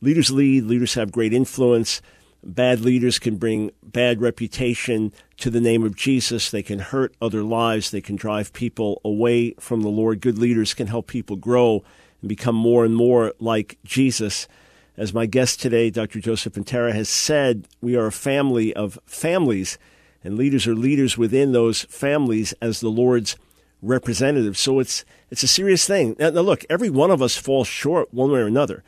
[0.00, 2.02] Leaders lead, leaders have great influence.
[2.42, 6.50] Bad leaders can bring bad reputation to the name of Jesus.
[6.50, 7.92] They can hurt other lives.
[7.92, 10.20] They can drive people away from the Lord.
[10.20, 11.84] Good leaders can help people grow
[12.20, 14.48] and become more and more like Jesus.
[14.96, 16.18] As my guest today, Dr.
[16.18, 19.78] Joseph Mattera, has said, we are a family of families,
[20.26, 23.36] and leaders are leaders within those families as the Lord's
[23.80, 24.58] representatives.
[24.58, 26.16] So it's it's a serious thing.
[26.18, 28.82] Now, now look, every one of us falls short one way or another,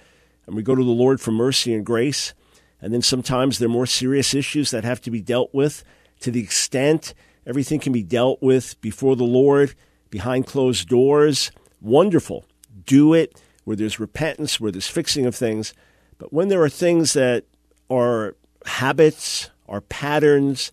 [0.47, 2.35] and we go to the Lord for mercy and grace.
[2.83, 5.85] And then sometimes there are more serious issues that have to be dealt with
[6.21, 7.15] to the extent
[7.47, 9.77] everything can be dealt with before the Lord,
[10.11, 11.53] behind closed doors.
[11.81, 12.47] Wonderful.
[12.85, 15.73] Do it where there's repentance, where there's fixing of things.
[16.19, 17.45] But when there are things that
[17.89, 18.35] are
[18.67, 20.73] habits, are patterns,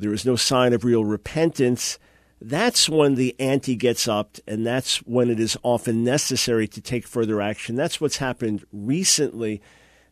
[0.00, 1.98] there is no sign of real repentance,
[2.40, 7.06] that's when the ante gets upped, and that's when it is often necessary to take
[7.06, 7.76] further action.
[7.76, 9.62] That's what's happened recently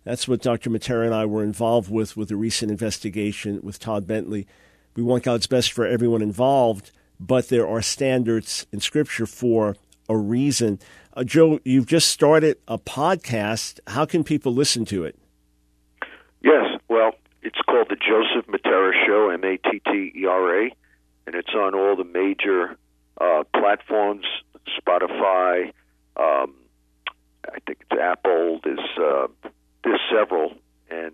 [0.05, 0.69] that's what Dr.
[0.69, 4.47] Mattera and I were involved with with a recent investigation with Todd Bentley.
[4.97, 6.91] We want God's best for everyone involved,
[7.21, 9.77] but there are standards in Scripture for
[10.09, 10.81] a reason.
[11.15, 13.79] Uh, Joe, you've just started a podcast.
[13.87, 15.17] How can people listen to it?
[16.43, 16.81] Yes,
[17.43, 20.71] it's called the Joseph Mattera Show, M A T T E R A,
[21.27, 22.77] and it's on all the major
[23.21, 24.25] uh, platforms,
[24.81, 25.73] Spotify.
[26.17, 26.55] Um,
[27.49, 28.61] I think it's Apple.
[28.63, 29.27] There's uh,
[29.85, 30.55] there's several,
[30.91, 31.13] and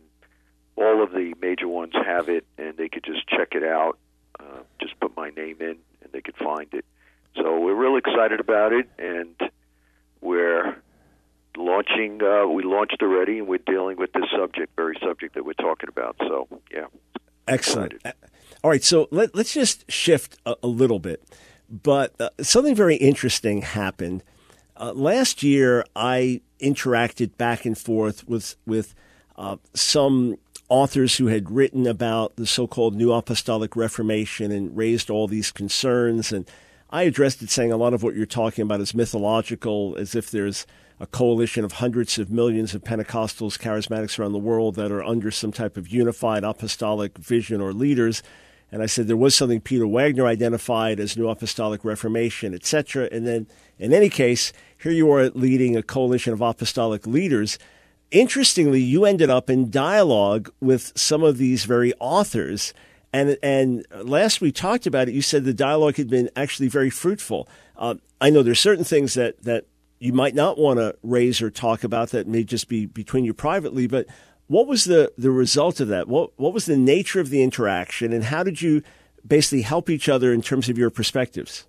[0.76, 3.98] all of the major ones have it, and they could just check it out.
[4.38, 6.84] Uh, just put my name in, and they could find it.
[7.36, 9.34] So we're really excited about it, and
[10.20, 10.76] we're
[11.58, 12.22] launching.
[12.22, 15.88] Uh, we launched already, and we're dealing with this subject, very subject that we're talking
[15.88, 16.16] about.
[16.20, 16.86] So yeah,
[17.46, 17.94] excellent.
[17.94, 18.16] Excited.
[18.64, 21.22] All right, so let, us just shift a, a, little bit.
[21.70, 24.24] But uh, something very interesting happened
[24.76, 25.84] uh, last year.
[25.94, 28.94] I interacted back and forth with with
[29.36, 30.36] uh, some
[30.68, 36.32] authors who had written about the so-called New Apostolic Reformation and raised all these concerns.
[36.32, 36.50] And
[36.90, 40.30] I addressed it saying a lot of what you're talking about is mythological, as if
[40.30, 40.66] there's
[41.00, 45.30] a coalition of hundreds of millions of Pentecostals, charismatics around the world that are under
[45.30, 48.22] some type of unified apostolic vision or leaders.
[48.70, 53.08] And I said there was something Peter Wagner identified as New Apostolic Reformation, etc.
[53.11, 53.46] And then,
[53.78, 57.58] in any case, here you are leading a coalition of apostolic leaders.
[58.11, 62.74] Interestingly, you ended up in dialogue with some of these very authors.
[63.12, 66.90] And, and last we talked about it, you said the dialogue had been actually very
[66.90, 67.48] fruitful.
[67.76, 69.64] Uh, I know there's certain things that, that
[69.98, 73.34] you might not want to raise or talk about that may just be between you
[73.34, 74.06] privately, but
[74.46, 76.08] what was the, the result of that?
[76.08, 78.82] What, what was the nature of the interaction, and how did you
[79.26, 81.66] basically help each other in terms of your perspectives?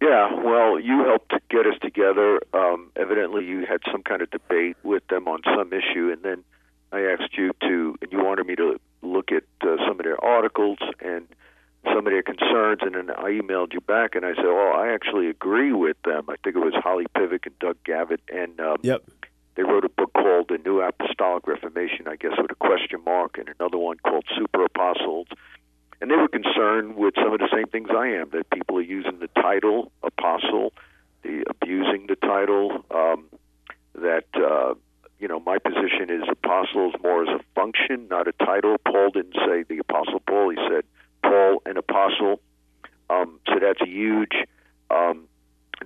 [0.00, 2.40] Yeah, well, you helped get us together.
[2.52, 6.44] Um, evidently, you had some kind of debate with them on some issue, and then
[6.92, 10.22] I asked you to, and you wanted me to look at uh, some of their
[10.22, 11.26] articles and
[11.86, 14.92] some of their concerns, and then I emailed you back, and I said, "Oh, I
[14.92, 18.76] actually agree with them." I think it was Holly Pivec and Doug Geivett, and um,
[18.82, 19.02] yep.
[19.54, 23.38] they wrote a book called "The New Apostolic Reformation," I guess with a question mark,
[23.38, 25.28] and another one called "Super Apostles."
[26.00, 28.82] and they were concerned with some of the same things I am that people are
[28.82, 30.74] using the title apostle,
[31.22, 32.84] the abusing the title.
[32.90, 33.24] Um,
[33.94, 34.74] that uh,
[35.18, 38.76] you know, my position is apostles more as a function, not a title.
[38.86, 40.84] Paul didn't say the apostle Paul; he said
[41.24, 42.40] Paul an apostle.
[43.10, 44.32] Um, so that's huge.
[44.90, 45.26] Um,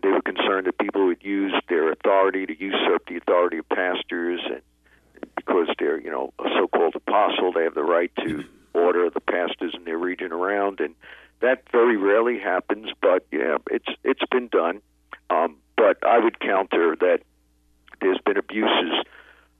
[0.02, 4.40] they were concerned that people would use their authority to usurp the authority of pastors,
[4.44, 4.60] and
[5.36, 9.74] because they're you know a so-called apostle, they have the right to order the pastors
[9.74, 10.94] in their region around, and
[11.40, 12.88] that very rarely happens.
[13.00, 14.80] But yeah, it's it's been done.
[15.30, 17.20] Um, but I would counter that
[18.00, 19.04] there's been abuses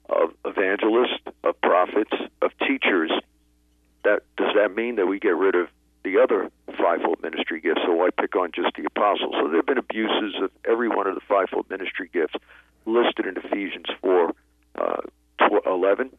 [0.09, 3.11] of evangelists, of prophets, of teachers.
[4.05, 5.69] That does that mean that we get rid of
[6.05, 7.81] the other fivefold ministry gifts?
[7.85, 9.35] So why pick on just the apostles?
[9.41, 12.35] So there have been abuses of every one of the fivefold ministry gifts
[12.87, 14.35] listed in Ephesians four.
[14.75, 15.03] Uh,
[15.41, 16.11] 11 11.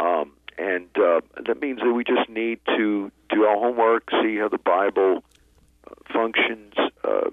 [0.00, 4.48] Um, and uh, that means that we just need to do our homework, see how
[4.48, 5.24] the Bible
[5.86, 7.30] uh, functions, uh,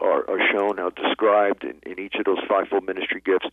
[0.00, 3.46] are, are shown, how described in, in each of those fivefold ministry gifts,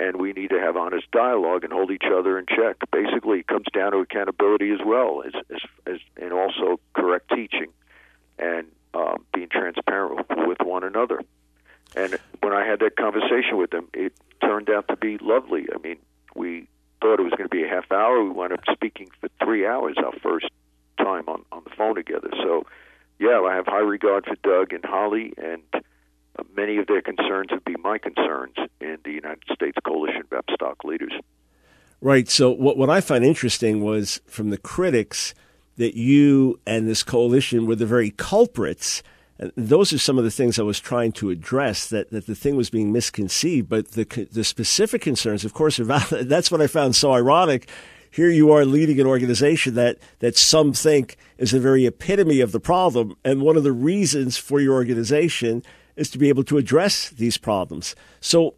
[0.00, 2.76] and we need to have honest dialogue and hold each other in check.
[2.90, 7.70] Basically, it comes down to accountability as well, as, as, as and also correct teaching,
[8.38, 11.20] and um, being transparent with one another.
[11.94, 15.66] And when I had that conversation with them, it turned out to be lovely.
[15.72, 15.98] I mean,
[16.34, 16.66] we
[17.02, 18.24] thought it was going to be a half hour.
[18.24, 20.48] We wound up speaking for three hours our first
[20.98, 22.30] time on, on the phone together.
[22.32, 22.64] So,
[23.18, 25.62] yeah, I have high regard for Doug and Holly, and
[26.38, 30.38] uh, many of their concerns would be my concerns in the United States Coalition of
[30.38, 31.12] Apostolic Leaders.
[32.00, 32.28] Right.
[32.28, 35.34] So, what, what I find interesting was from the critics
[35.76, 39.02] that you and this coalition were the very culprits
[39.40, 42.34] and those are some of the things I was trying to address that, that the
[42.34, 46.10] thing was being misconceived, but the, the specific concerns, of course, are valid.
[46.28, 47.68] That's what I found so ironic.
[48.10, 52.52] Here you are leading an organization that, that some think is the very epitome of
[52.52, 53.16] the problem.
[53.24, 55.62] And one of the reasons for your organization
[55.96, 57.94] is to be able to address these problems.
[58.20, 58.54] So,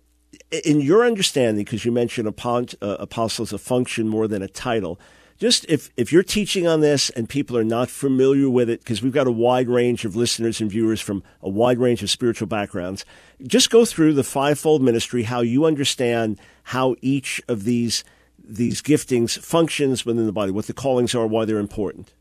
[0.65, 4.99] in your understanding, because you mentioned uh, apostles a function more than a title,
[5.39, 9.03] just if, if you're teaching on this and people are not familiar with it, because
[9.03, 12.47] we've got a wide range of listeners and viewers from a wide range of spiritual
[12.47, 13.05] backgrounds,
[13.43, 18.05] just go through the fivefold ministry, how you understand how each of these
[18.45, 22.13] these giftings functions within the body, what the callings are, why they're important.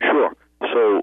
[0.00, 0.36] Sure.
[0.60, 1.02] So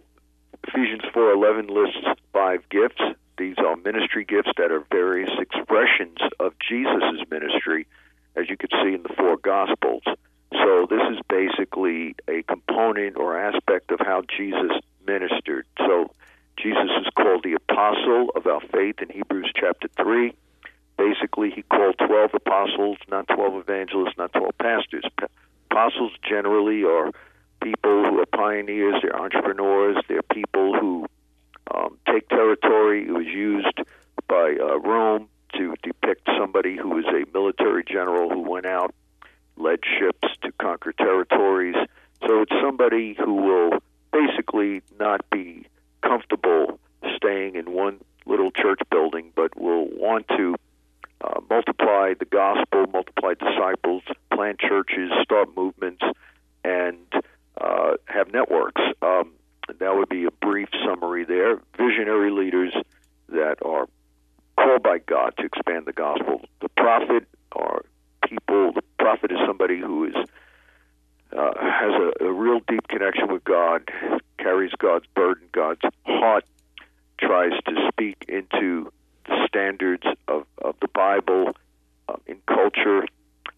[0.67, 3.01] Ephesians four eleven lists five gifts.
[3.37, 7.87] These are ministry gifts that are various expressions of Jesus' ministry,
[8.35, 10.03] as you can see in the four Gospels.
[10.51, 14.71] So this is basically a component or aspect of how Jesus
[15.07, 15.65] ministered.
[15.77, 16.11] So
[16.57, 20.33] Jesus is called the apostle of our faith in Hebrews chapter 3.
[20.97, 25.03] Basically, he called 12 apostles, not 12 evangelists, not 12 pastors.
[25.71, 27.11] Apostles generally are
[27.61, 31.05] people who are pioneers, they're entrepreneurs, they're people who
[31.73, 33.07] um, take territory.
[33.07, 33.79] It was used
[34.27, 38.93] by uh, Rome to depict somebody who was a military general who went out
[39.57, 41.75] led ships to conquer territories.
[42.25, 43.79] So it's somebody who will
[44.11, 45.67] basically not be
[46.01, 46.79] comfortable
[47.15, 50.55] staying in one little church building, but will want to
[51.21, 56.03] uh, multiply the gospel, multiply disciples, plant churches, start movements,
[56.63, 56.97] and
[57.59, 58.81] uh, have networks.
[59.01, 59.31] Um,
[59.67, 61.59] that would be a brief summary there.
[61.77, 62.73] Visionary leaders
[63.29, 63.87] that are
[64.57, 66.41] called by God to expand the gospel.
[66.61, 67.83] The prophet are
[68.27, 68.73] people.
[68.73, 70.15] The prophet is somebody who is
[71.35, 73.89] uh, has a, a real deep connection with God,
[74.37, 76.45] carries God's burden, God's heart,
[77.19, 78.91] tries to speak into
[79.25, 81.55] the standards of, of the Bible
[82.07, 83.05] uh, in culture.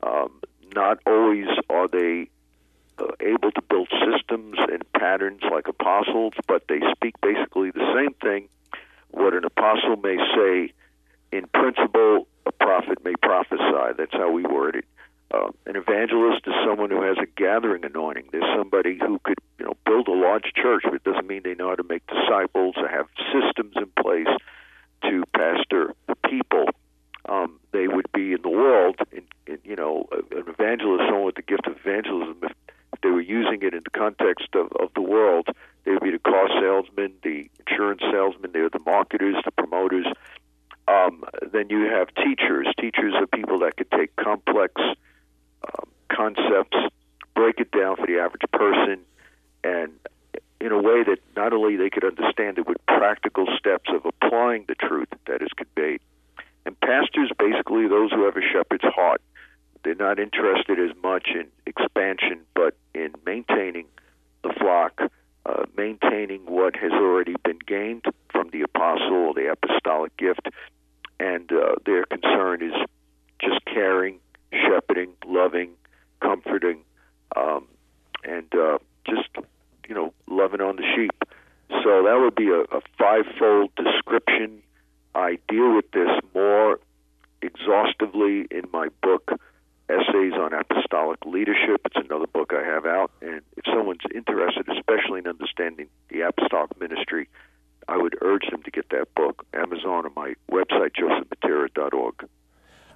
[0.02, 0.42] Um,
[0.74, 2.30] not always are they
[3.00, 8.14] uh, able to build systems and patterns like apostles, but they speak basically the same
[8.22, 8.50] thing.
[9.12, 10.74] What an apostle may say
[11.32, 13.94] in principle a prophet may prophesy.
[13.98, 14.86] That's how we word it.
[15.30, 18.30] Uh, an evangelist is someone who has a gathering anointing.
[18.32, 21.54] There's somebody who could, you know, build a large church, but it doesn't mean they
[21.54, 24.34] know how to make disciples or have systems in place
[25.04, 26.66] to pastor the people.
[27.28, 29.24] Um, they would be in the world, in,
[29.66, 32.38] you know, an evangelist, someone with the gift of evangelism.
[32.42, 32.54] If,
[32.94, 35.48] if they were using it in the context of, of the world,
[35.84, 38.52] they would be the car salesman, the insurance salesman.
[38.52, 40.08] They're the marketers, the promoters.
[40.88, 42.68] Um, then you have teachers.
[42.80, 44.74] Teachers are people that could take complex
[45.64, 46.78] um, concepts,
[47.36, 49.00] break it down for the average person,
[49.64, 49.92] and
[50.60, 54.66] in a way that not only they could understand it with practical steps of applying
[54.68, 56.02] the truth that is conveyed.
[56.66, 59.22] And pastors, basically, those who have a shepherd's heart.
[59.88, 63.86] They're not interested as much in expansion, but in maintaining
[64.44, 65.00] the flock,
[65.46, 70.50] uh, maintaining what has already been gained from the apostle the apostolic gift,
[71.22, 72.74] and uh, their concern is
[73.40, 74.20] just caring,
[74.52, 75.70] shepherding, loving,
[76.22, 76.80] comforting,
[77.38, 77.66] um,
[78.26, 79.30] and uh, just
[79.88, 81.24] you know loving on the sheep.
[81.70, 84.62] So that would be a, a fivefold description.
[85.16, 86.78] I deal with this more
[87.42, 89.32] exhaustively in my book,
[89.90, 91.82] Essays on Apostolic Leadership.
[91.86, 96.78] It's another book I have out, and if someone's interested, especially in understanding the apostolic
[96.80, 97.30] ministry,
[97.88, 102.28] I would urge them to get that book, Amazon or my website, josephmattera.org.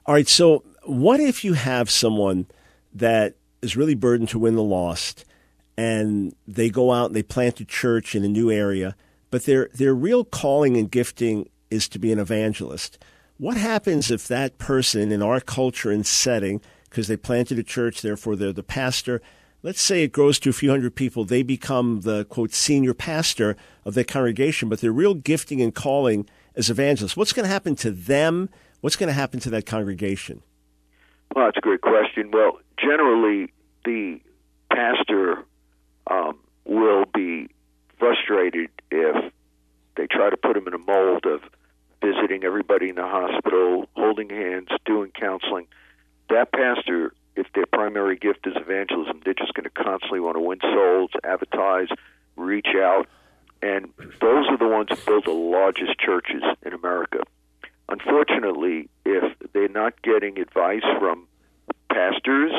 [0.06, 0.28] All right.
[0.28, 2.48] So, what if you have someone
[2.94, 5.24] that is really burdened to win the lost,
[5.78, 8.96] and they go out and they plant a church in a new area,
[9.30, 13.02] but their their real calling and gifting is to be an evangelist?
[13.38, 16.62] What happens if that person in our culture and setting
[16.92, 19.22] because they planted a church, therefore they're the pastor.
[19.64, 23.56] Let's say it grows to a few hundred people, they become the quote senior pastor
[23.86, 27.16] of their congregation, but their real gifting and calling as evangelists.
[27.16, 28.50] What's going to happen to them?
[28.82, 30.42] What's going to happen to that congregation?
[31.34, 32.30] Well, that's a great question.
[32.32, 33.54] Well, generally,
[33.86, 34.20] the
[34.70, 35.46] pastor
[36.08, 37.48] um, will be
[38.00, 39.32] frustrated if
[39.96, 41.42] they try to put him in a mold of
[42.04, 45.68] visiting everybody in the hospital, holding hands, doing counseling.
[46.32, 50.40] That pastor, if their primary gift is evangelism, they're just going to constantly want to
[50.40, 51.90] win souls, advertise,
[52.38, 53.08] reach out.
[53.62, 53.90] And
[54.22, 57.20] those are the ones who build the largest churches in America.
[57.90, 61.28] Unfortunately, if they're not getting advice from
[61.92, 62.54] pastors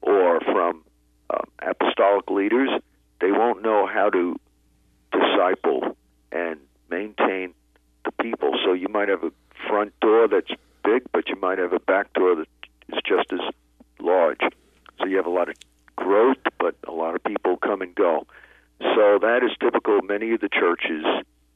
[0.00, 0.82] or from
[1.28, 2.70] um, apostolic leaders,
[3.20, 4.40] they won't know how to
[5.12, 5.96] disciple
[6.32, 6.58] and
[6.90, 7.52] maintain
[8.06, 8.58] the people.
[8.64, 9.32] So you might have a
[9.68, 10.50] front door that's
[10.82, 12.48] big, but you might have a back door that
[12.92, 13.40] is just as
[14.00, 14.40] large.
[14.98, 15.56] So you have a lot of
[15.96, 18.26] growth, but a lot of people come and go.
[18.80, 21.04] So that is typical of many of the churches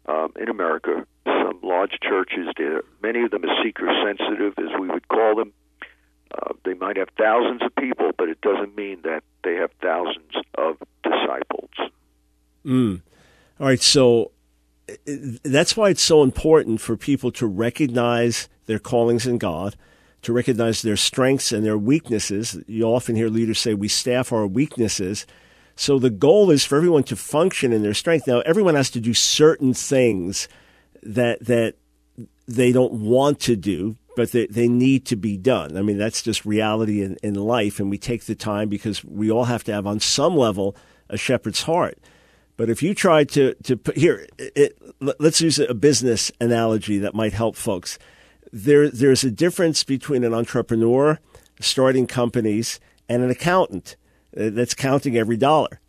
[0.07, 1.07] um, in America.
[1.27, 2.49] Some large churches,
[3.03, 5.53] many of them are seeker sensitive, as we would call them.
[6.33, 10.33] Uh, they might have thousands of people, but it doesn't mean that they have thousands
[10.57, 11.71] of disciples.
[12.65, 13.03] Mm.
[13.61, 14.33] All right, so
[15.45, 19.77] that's why it's so important for people to recognize their callings in God,
[20.27, 22.59] to recognize their strengths and their weaknesses.
[22.67, 25.25] You often hear leaders say, We staff our weaknesses.
[25.77, 28.27] So the goal is for everyone to function in their strength.
[28.27, 30.49] Now, everyone has to do certain things
[31.05, 31.77] that, that
[32.49, 35.77] they don't want to do, but they, they need to be done.
[35.77, 37.79] I mean, that's just reality in, in life.
[37.79, 40.75] And we take the time because we all have to have, on some level,
[41.09, 41.99] a shepherd's heart.
[42.57, 44.77] But if you try to, to put here, it,
[45.21, 47.97] let's use a business analogy that might help folks.
[48.53, 51.19] There, there's a difference between an entrepreneur
[51.61, 53.97] starting companies and an accountant
[54.37, 55.81] uh, that's counting every dollar.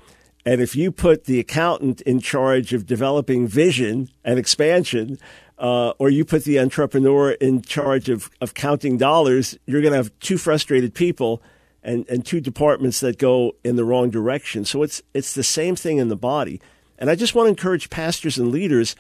[0.46, 5.20] And if you put the accountant in charge of developing vision and expansion,
[5.58, 9.98] uh, or you put the entrepreneur in charge of, of counting dollars, you're going to
[9.98, 11.42] have two frustrated people
[11.84, 14.66] and, and two departments that go in the wrong direction.
[14.66, 16.62] So it's it's the same thing in the body.
[16.98, 18.96] And I just want to encourage pastors and leaders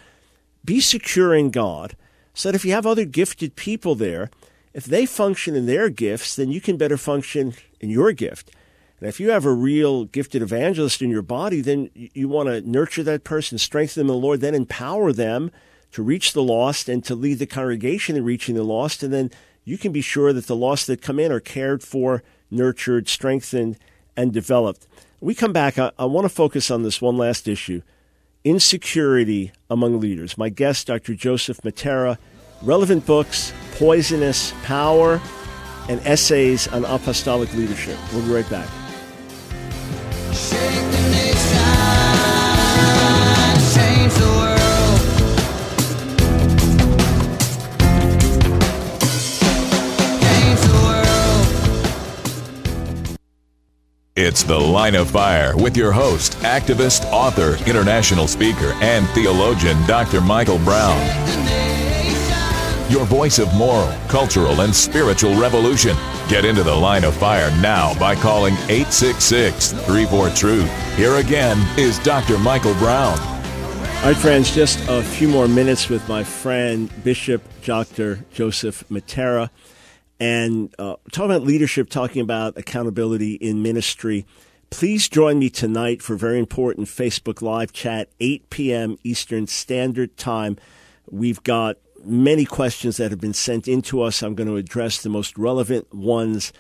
[0.64, 1.96] be secure in God
[2.38, 4.30] so that if you have other gifted people there,
[4.72, 8.52] if they function in their gifts, then you can better function in your gift.
[9.00, 12.62] And if you have a real gifted evangelist in your body, then you want to
[12.62, 15.50] nurture that person, strengthen them in the Lord, then empower them
[15.94, 19.02] to reach the lost and to lead the congregation in reaching the lost.
[19.02, 19.32] And then
[19.64, 22.22] you can be sure that the lost that come in are cared for
[22.52, 23.80] nurtured, strengthened,
[24.16, 24.86] and developed.
[25.20, 27.82] We come back, I, I want to focus on this one last issue
[28.48, 30.38] insecurity among leaders.
[30.38, 31.14] My guest, Dr.
[31.16, 32.18] Joseph Mattera.
[32.64, 35.22] relevant books, Poisonous Power,
[35.90, 37.98] and essays on apostolic leadership.
[38.14, 38.68] We'll be right back.
[54.20, 60.22] It's The Line of Fire with your host, activist, author, international speaker, and theologian, Dr.
[60.22, 61.00] Michael Brown.
[62.90, 65.96] Your voice of moral, cultural, and spiritual revolution.
[66.30, 70.96] Get into The Line of Fire now by calling 866 34 Truth.
[70.96, 72.40] Here again is Dr.
[72.40, 73.20] Michael Brown.
[73.20, 78.26] All right, friends, just a few more minutes with my friend, Bishop Dr.
[78.34, 79.52] Joseph Mattera
[80.20, 84.26] and uh, talking about leadership, talking about accountability in ministry.
[84.70, 88.98] Please join me tonight for a very important Facebook Live chat, 8 p.m.
[89.04, 90.58] Eastern Standard Time.
[91.10, 94.22] We've got many questions that have been sent in to us.
[94.22, 96.52] I'm going to address the most relevant ones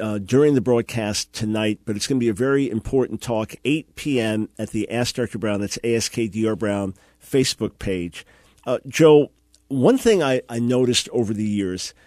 [0.00, 3.96] uh, during the broadcast tonight, but it's going to be a very important talk, 8
[3.96, 4.48] p.m.
[4.58, 5.38] at the Ask Dr.
[5.38, 8.24] Brown, that's ASKDR Brown Facebook page.
[8.64, 9.30] Uh, Joe,
[9.68, 11.94] one thing I, I noticed over the years–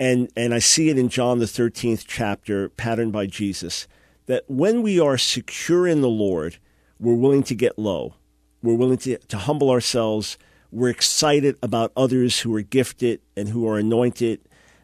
[0.00, 3.86] and and I see it in John the 13th chapter patterned by Jesus
[4.26, 6.58] that when we are secure in the Lord
[7.00, 8.14] we're willing to get low.
[8.60, 10.36] We're willing to, to humble ourselves.
[10.72, 14.40] We're excited about others who are gifted and who are anointed.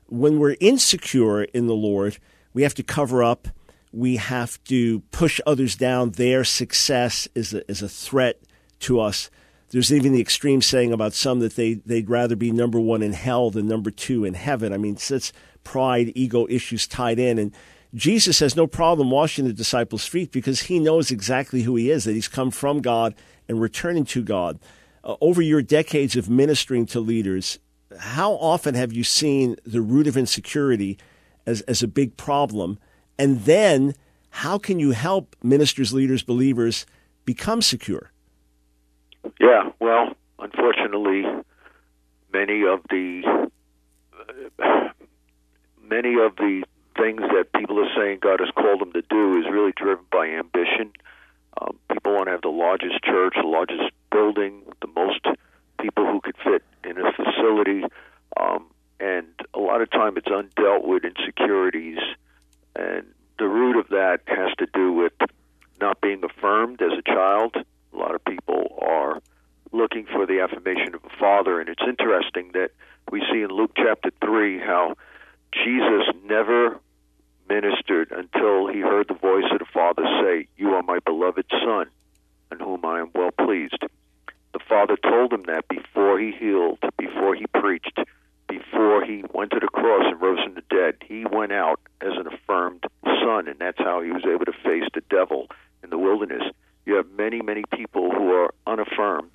[0.07, 2.19] When we're insecure in the Lord
[2.53, 3.49] we have to cover up.
[3.93, 6.13] We have to push others down.
[6.13, 8.41] Their success is a, is a threat
[8.81, 9.31] to us
[9.75, 13.13] there's even the extreme saying about some that they, they'd rather be number one in
[13.13, 14.73] hell than number two in heaven.
[14.73, 15.33] I mean, it's
[15.65, 17.41] pride, ego issues tied in.
[17.41, 17.53] And
[17.93, 22.05] Jesus has no problem washing the disciples' feet because he knows exactly who he is,
[22.05, 23.17] that he's come from God
[23.49, 24.61] and returning to God.
[25.03, 27.59] Uh, over your decades of ministering to leaders,
[27.99, 30.99] how often have you seen the root of insecurity
[31.47, 32.79] as, as a big problem?
[33.19, 33.97] And then
[34.31, 36.87] how can you help ministers, leaders, believers
[37.25, 38.13] become secure?
[39.41, 41.25] Yeah, well, unfortunately,
[42.33, 43.23] many of the
[44.59, 44.89] uh,
[45.83, 46.65] many of the
[46.97, 50.27] things that people are saying God has called them to do is really driven by
[50.29, 50.93] ambition.
[51.61, 55.25] Um, people want to have the largest church, the largest building, the most
[55.81, 57.85] people who could fit in a facility,
[58.41, 58.67] um,
[59.01, 61.99] and a lot of time it's undealt with insecurities,
[62.77, 63.07] and
[63.39, 65.13] the root of that has to do with
[65.81, 67.57] not being affirmed as a child.
[67.95, 69.21] A lot of people are
[69.73, 72.71] looking for the affirmation of a father, and it's interesting that
[73.11, 74.95] we see in Luke chapter three how
[75.53, 76.81] Jesus never
[77.49, 81.87] ministered until he heard the voice of the Father say, You are my beloved Son,
[82.51, 83.79] in whom I am well pleased.
[84.53, 87.99] The Father told him that before he healed, before he preached,
[88.49, 90.97] before he went to the cross and rose from the dead.
[91.05, 94.89] He went out as an affirmed son, and that's how he was able to face
[94.95, 95.49] the devil
[95.83, 96.43] in the wilderness.
[96.87, 99.35] You have many, many people who are unaffirmed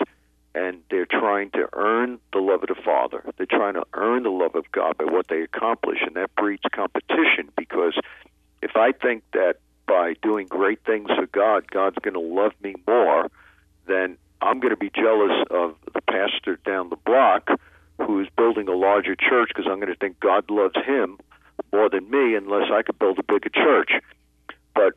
[0.56, 3.24] and they're trying to earn the love of the Father.
[3.38, 6.64] They're trying to earn the love of God by what they accomplish, and that breeds
[6.74, 7.98] competition because
[8.62, 9.56] if I think that
[9.88, 13.30] by doing great things for God, God's going to love me more,
[13.88, 17.50] then I'm going to be jealous of the pastor down the block
[18.00, 21.18] who is building a larger church because I'm going to think God loves him
[21.74, 23.92] more than me unless I could build a bigger church.
[24.74, 24.94] But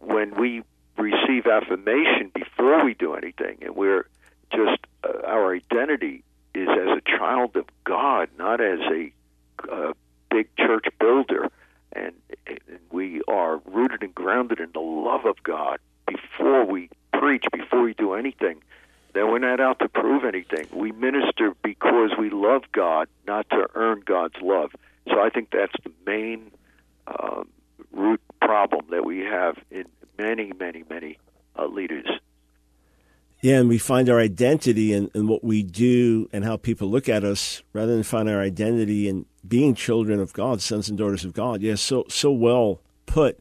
[0.00, 0.62] when we
[0.96, 4.06] receive affirmation before we do anything and we're
[4.54, 6.22] just uh, our identity
[6.54, 9.12] is as a child of God, not as a
[9.70, 9.92] uh,
[10.30, 11.50] big church builder,
[11.92, 12.12] and,
[12.46, 17.82] and we are rooted and grounded in the love of God before we preach, before
[17.82, 18.62] we do anything.
[19.14, 20.66] Then we're not out to prove anything.
[20.72, 24.72] We minister because we love God, not to earn God's love.
[25.08, 26.50] So I think that's the main
[27.06, 27.48] um,
[27.92, 29.84] root problem that we have in
[30.22, 31.18] many, many, many
[31.58, 32.06] uh, leaders.
[33.40, 37.08] Yeah, and we find our identity in, in what we do and how people look
[37.08, 41.24] at us rather than find our identity in being children of God, sons and daughters
[41.24, 41.60] of God.
[41.60, 43.40] Yeah, so so well put.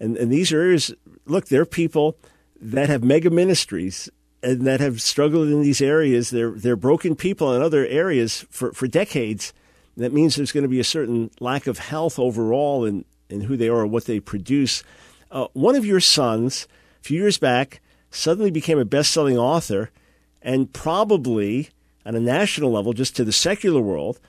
[0.00, 0.94] And and these areas
[1.26, 2.16] look, there are people
[2.58, 4.08] that have mega ministries
[4.42, 6.30] and that have struggled in these areas.
[6.30, 9.52] They're they're broken people in other areas for, for decades.
[9.98, 13.58] That means there's going to be a certain lack of health overall in, in who
[13.58, 14.82] they are or what they produce.
[15.34, 16.68] Uh, one of your sons,
[17.00, 19.90] a few years back, suddenly became a best selling author
[20.40, 21.70] and probably
[22.06, 24.20] on a national level, just to the secular world,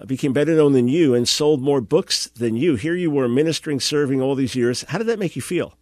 [0.00, 2.76] uh, became better known than you and sold more books than you.
[2.76, 4.84] Here you were ministering, serving all these years.
[4.88, 5.74] How did that make you feel?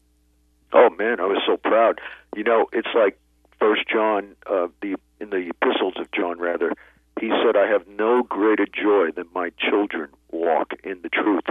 [0.72, 2.00] Oh man, I was so proud.
[2.34, 3.20] You know, it's like
[3.60, 6.72] First John, uh, the in the epistles of John, rather,
[7.20, 11.44] he said, "I have no greater joy than my children walk in the truth."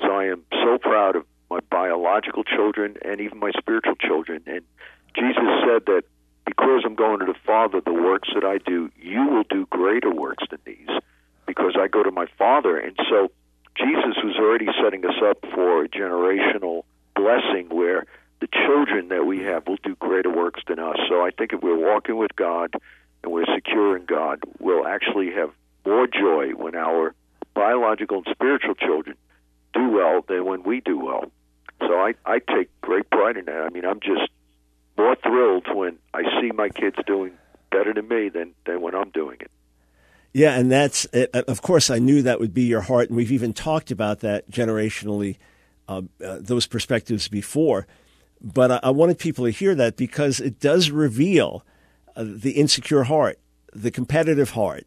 [0.00, 4.42] So I am so proud of my biological children and even my spiritual children.
[4.46, 4.62] And
[5.14, 6.02] Jesus said that
[6.46, 10.12] because I'm going to the Father, the works that I do, you will do greater
[10.12, 10.88] works than these
[11.46, 12.78] because I go to my Father.
[12.78, 13.30] And so
[13.76, 16.84] Jesus was already setting us up for a generational
[17.14, 18.06] blessing where
[18.40, 20.96] the children that we have will do greater works than us.
[21.08, 22.74] So I think if we're walking with God
[23.22, 25.50] and we're secure in God, we'll actually have
[25.86, 27.14] more joy when our
[27.54, 29.16] biological and spiritual children
[29.74, 31.30] do well than when we do well.
[31.80, 33.62] So I, I take great pride in that.
[33.62, 34.30] I mean, I'm just
[34.96, 37.32] more thrilled when I see my kids doing
[37.70, 39.50] better than me than, than when I'm doing it.
[40.32, 43.30] Yeah, and that's, uh, of course, I knew that would be your heart, and we've
[43.30, 45.36] even talked about that generationally,
[45.88, 47.86] uh, uh, those perspectives before.
[48.40, 51.64] But I, I, wanted people to hear that because it does reveal
[52.16, 53.38] uh, the insecure heart,
[53.72, 54.86] the competitive heart,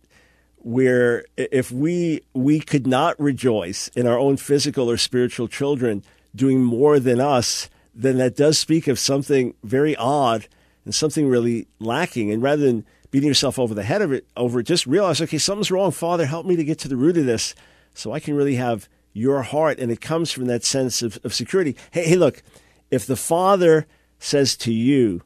[0.67, 6.03] where if we we could not rejoice in our own physical or spiritual children
[6.35, 10.45] doing more than us, then that does speak of something very odd
[10.83, 12.33] and something really lacking.
[12.33, 15.37] And rather than beating yourself over the head of it over it, just realize, okay,
[15.37, 15.91] something's wrong.
[15.91, 17.55] Father, help me to get to the root of this
[17.93, 19.79] so I can really have your heart.
[19.79, 21.77] And it comes from that sense of, of security.
[21.91, 22.43] Hey, hey, look,
[22.91, 23.87] if the Father
[24.19, 25.21] says to you,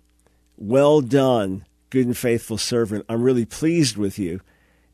[0.55, 4.39] well done, good and faithful servant, I'm really pleased with you,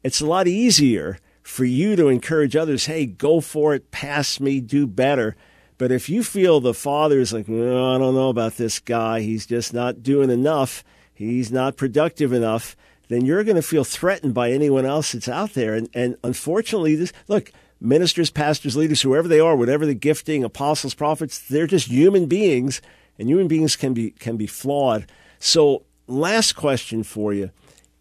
[0.08, 4.60] it's a lot easier for you to encourage others, hey, go for it, pass me,
[4.60, 5.36] do better
[5.78, 9.45] but if you feel the father is like, I don't know about this guy, he's
[9.45, 10.84] just not doing enough,
[11.14, 12.76] he's not productive enough,
[13.10, 15.76] then you're going to feel threatened by anyone else that's out there.
[15.76, 20.95] And, and unfortunately, this look, ministers, pastors, leaders, whoever they are, whatever the gifting, apostles,
[20.95, 22.82] prophets, they're just human beings,
[23.20, 25.05] and human beings can be can be flawed.
[25.39, 27.51] So, last question for you.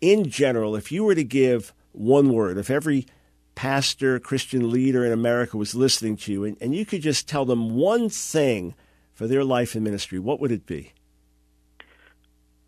[0.00, 3.06] In general, if you were to give one word, if every
[3.54, 7.44] pastor, Christian leader in America was listening to you, and, and you could just tell
[7.44, 8.74] them one thing
[9.12, 10.92] for their life and ministry, what would it be?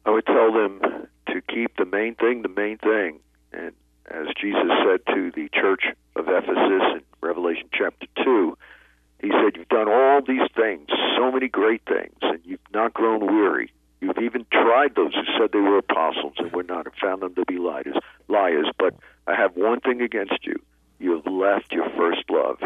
[0.07, 0.81] I would tell them
[1.26, 3.20] to keep the main thing the main thing.
[3.53, 3.72] And
[4.11, 5.85] as Jesus said to the church
[6.16, 8.57] of Ephesus in Revelation chapter 2,
[9.20, 13.26] he said, You've done all these things, so many great things, and you've not grown
[13.26, 13.72] weary.
[14.01, 17.35] You've even tried those who said they were apostles and were not, and found them
[17.35, 17.97] to be liars.
[18.29, 18.68] Liars.
[18.79, 18.95] But
[19.29, 20.57] I have one thing against you:
[20.99, 22.59] you have left your first love.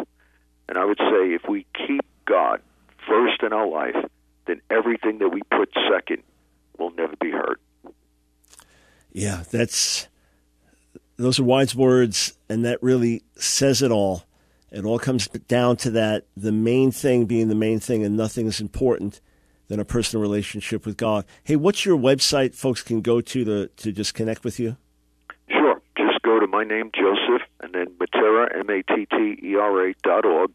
[0.68, 2.62] And I would say, if we keep God
[3.06, 3.96] first in our life,
[4.46, 6.22] then everything that we put second
[6.78, 7.60] will never be hurt.
[9.12, 10.08] Yeah, that's
[11.16, 14.24] those are wise words, and that really says it all.
[14.70, 18.46] It all comes down to that the main thing being the main thing, and nothing
[18.46, 19.20] is important
[19.68, 21.24] than a personal relationship with God.
[21.44, 24.76] Hey, what's your website folks can go to to, to just connect with you?
[25.50, 25.81] Sure.
[26.32, 29.94] Go to my name, Joseph, and then Mattera, M A T T E R A
[30.02, 30.54] dot org.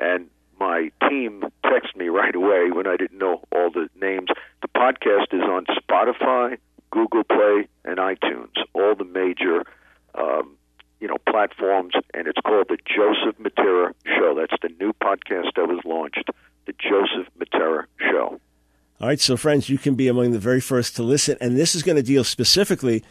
[0.00, 4.28] And my team texted me right away when I didn't know all the names.
[4.62, 6.56] The podcast is on Spotify,
[6.90, 9.64] Google Play, and iTunes, all the major
[10.14, 10.56] um,
[11.00, 14.34] you know platforms, and it's called the Joseph Mattera Show.
[14.34, 16.30] That's the new podcast that was launched,
[16.64, 18.40] the Joseph Mattera Show.
[19.00, 21.74] All right, so friends, you can be among the very first to listen, and this
[21.74, 23.02] is going to deal specifically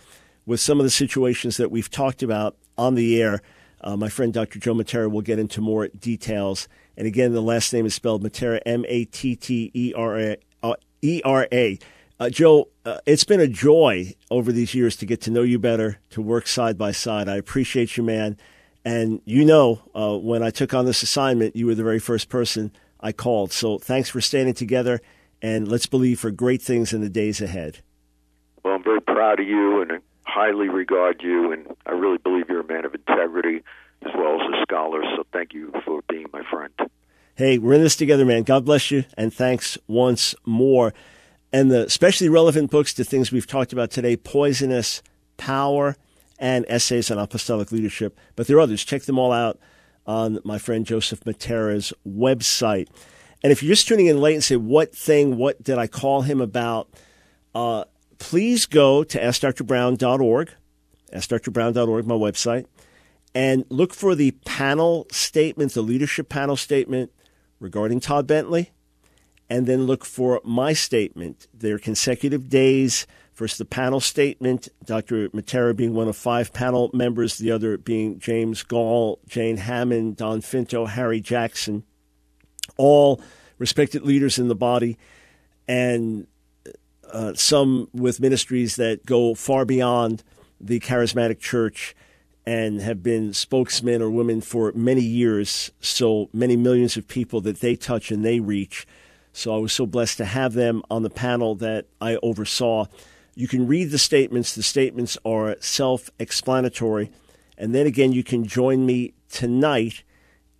[0.49, 3.39] with some of the situations that we've talked about on the air.
[3.81, 4.57] Uh, my friend Dr.
[4.57, 6.67] Joe Mattera will get into more details.
[6.97, 10.37] And again, the last name is spelled Mattera, M A T T E R A.
[10.63, 11.75] Uh.
[12.21, 15.59] Uh, Joe, uh, it's been a joy over these years to get to know you
[15.59, 17.29] better, to work side by side.
[17.29, 18.35] I appreciate you, man.
[18.83, 22.27] And you know, uh, when I took on this assignment, you were the very first
[22.27, 23.53] person I called.
[23.53, 24.99] So thanks for standing together,
[25.43, 27.81] and let's believe for great things in the days ahead.
[28.63, 32.61] Well, I'm very proud of you and highly regard you, and I really believe you're
[32.61, 33.63] a man of integrity
[34.03, 35.01] as well as a scholar.
[35.15, 36.73] So thank you for being my friend.
[37.35, 38.43] Hey, we're in this together, man.
[38.43, 40.93] God bless you, and thanks once more
[41.51, 45.01] and the especially relevant books to things we've talked about today Poisonous
[45.37, 45.95] Power
[46.37, 48.17] and Essays on Apostolic Leadership.
[48.35, 48.83] But there are others.
[48.83, 49.59] Check them all out
[50.05, 52.87] on my friend Joseph Mattera's website.
[53.43, 56.21] And if you're just tuning in late and say, What thing, what did I call
[56.21, 56.89] him about?
[57.55, 57.85] Uh,
[58.19, 60.51] please go to AskDrBrown.org,
[61.13, 62.65] AskDrBrown.org, my website,
[63.33, 67.11] and look for the panel statement, the leadership panel statement
[67.59, 68.71] regarding Todd Bentley
[69.49, 71.47] and then look for my statement.
[71.53, 73.07] They're consecutive days.
[73.33, 75.29] First, the panel statement, Dr.
[75.29, 80.41] Mattera being one of five panel members, the other being James Goll, Jane Hamon, Don
[80.41, 81.83] Finto, Harry Jackson,
[82.77, 83.21] all
[83.57, 84.97] respected leaders in the body,
[85.67, 86.27] and
[87.11, 90.23] uh, some with ministries that go far beyond
[90.59, 91.95] the charismatic church
[92.45, 97.59] and have been spokesmen or women for many years, so many millions of people that
[97.59, 98.87] they touch and they reach.
[99.33, 102.85] So I was so blessed to have them on the panel that I oversaw.
[103.35, 107.11] You can read the statements, the statements are self explanatory.
[107.57, 110.03] And then again, you can join me tonight,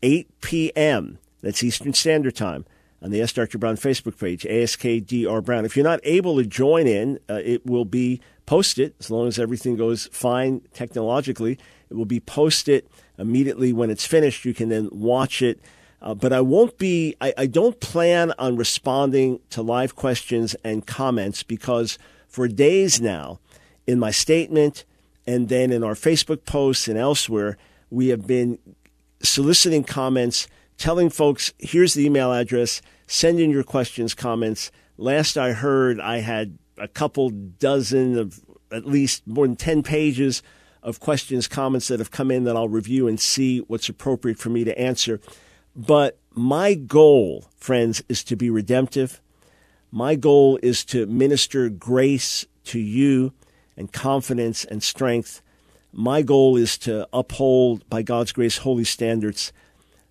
[0.04, 2.66] 8 p.m., that's Eastern Standard Time,
[3.02, 3.58] on the Ask Dr.
[3.58, 5.66] Brown Facebook page, ASKDR Brown.
[5.66, 9.40] If you're not able to join in, uh, it will be posted, as long as
[9.40, 11.58] everything goes fine technologically,
[11.90, 12.86] it will be posted
[13.18, 14.46] immediately when it's finished.
[14.46, 15.60] You can then watch it
[16.02, 20.86] uh, but I won't be, I, I don't plan on responding to live questions and
[20.86, 21.98] comments because
[22.28, 23.40] for days now,
[23.86, 24.86] in my statement
[25.28, 27.58] and then in our Facebook posts and elsewhere,
[27.90, 28.60] we have been
[29.22, 30.48] soliciting comments,
[30.80, 34.72] telling folks, here's the email address, send in your questions, comments.
[34.98, 38.40] Last I heard, I had a couple dozen of
[38.72, 40.42] at least more than 10 pages
[40.82, 44.50] of questions, comments that have come in that I'll review and see what's appropriate for
[44.50, 45.20] me to answer.
[45.76, 49.22] But my goal, friends, is to be redemptive.
[49.92, 53.34] My goal is to minister grace to you
[53.76, 55.42] and confidence and strength.
[55.92, 59.52] My goal is to uphold, by God's grace, holy standards.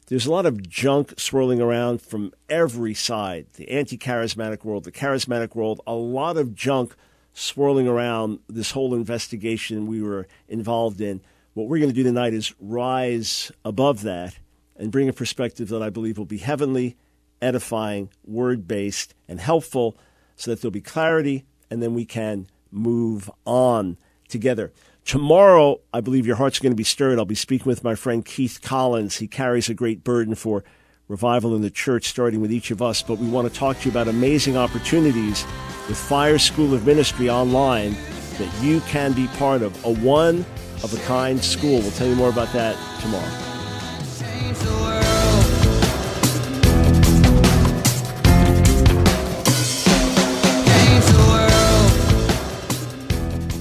[0.08, 4.92] There's a lot of junk swirling around from every side the anti charismatic world, the
[4.92, 6.94] charismatic world, a lot of junk
[7.34, 11.20] swirling around this whole investigation we were involved in.
[11.52, 14.38] What we're going to do tonight is rise above that
[14.76, 16.96] and bring a perspective that I believe will be heavenly,
[17.42, 19.98] edifying, word based, and helpful
[20.36, 24.72] so that there'll be clarity and then we can move on together.
[25.08, 27.18] Tomorrow, I believe your heart's are going to be stirred.
[27.18, 29.16] I'll be speaking with my friend Keith Collins.
[29.16, 30.64] He carries a great burden for
[31.08, 33.00] revival in the church, starting with each of us.
[33.00, 35.46] But we want to talk to you about amazing opportunities
[35.88, 37.96] with Fire School of Ministry online
[38.36, 39.82] that you can be part of.
[39.86, 40.44] A one
[40.84, 41.78] of a kind school.
[41.78, 43.24] We'll tell you more about that tomorrow.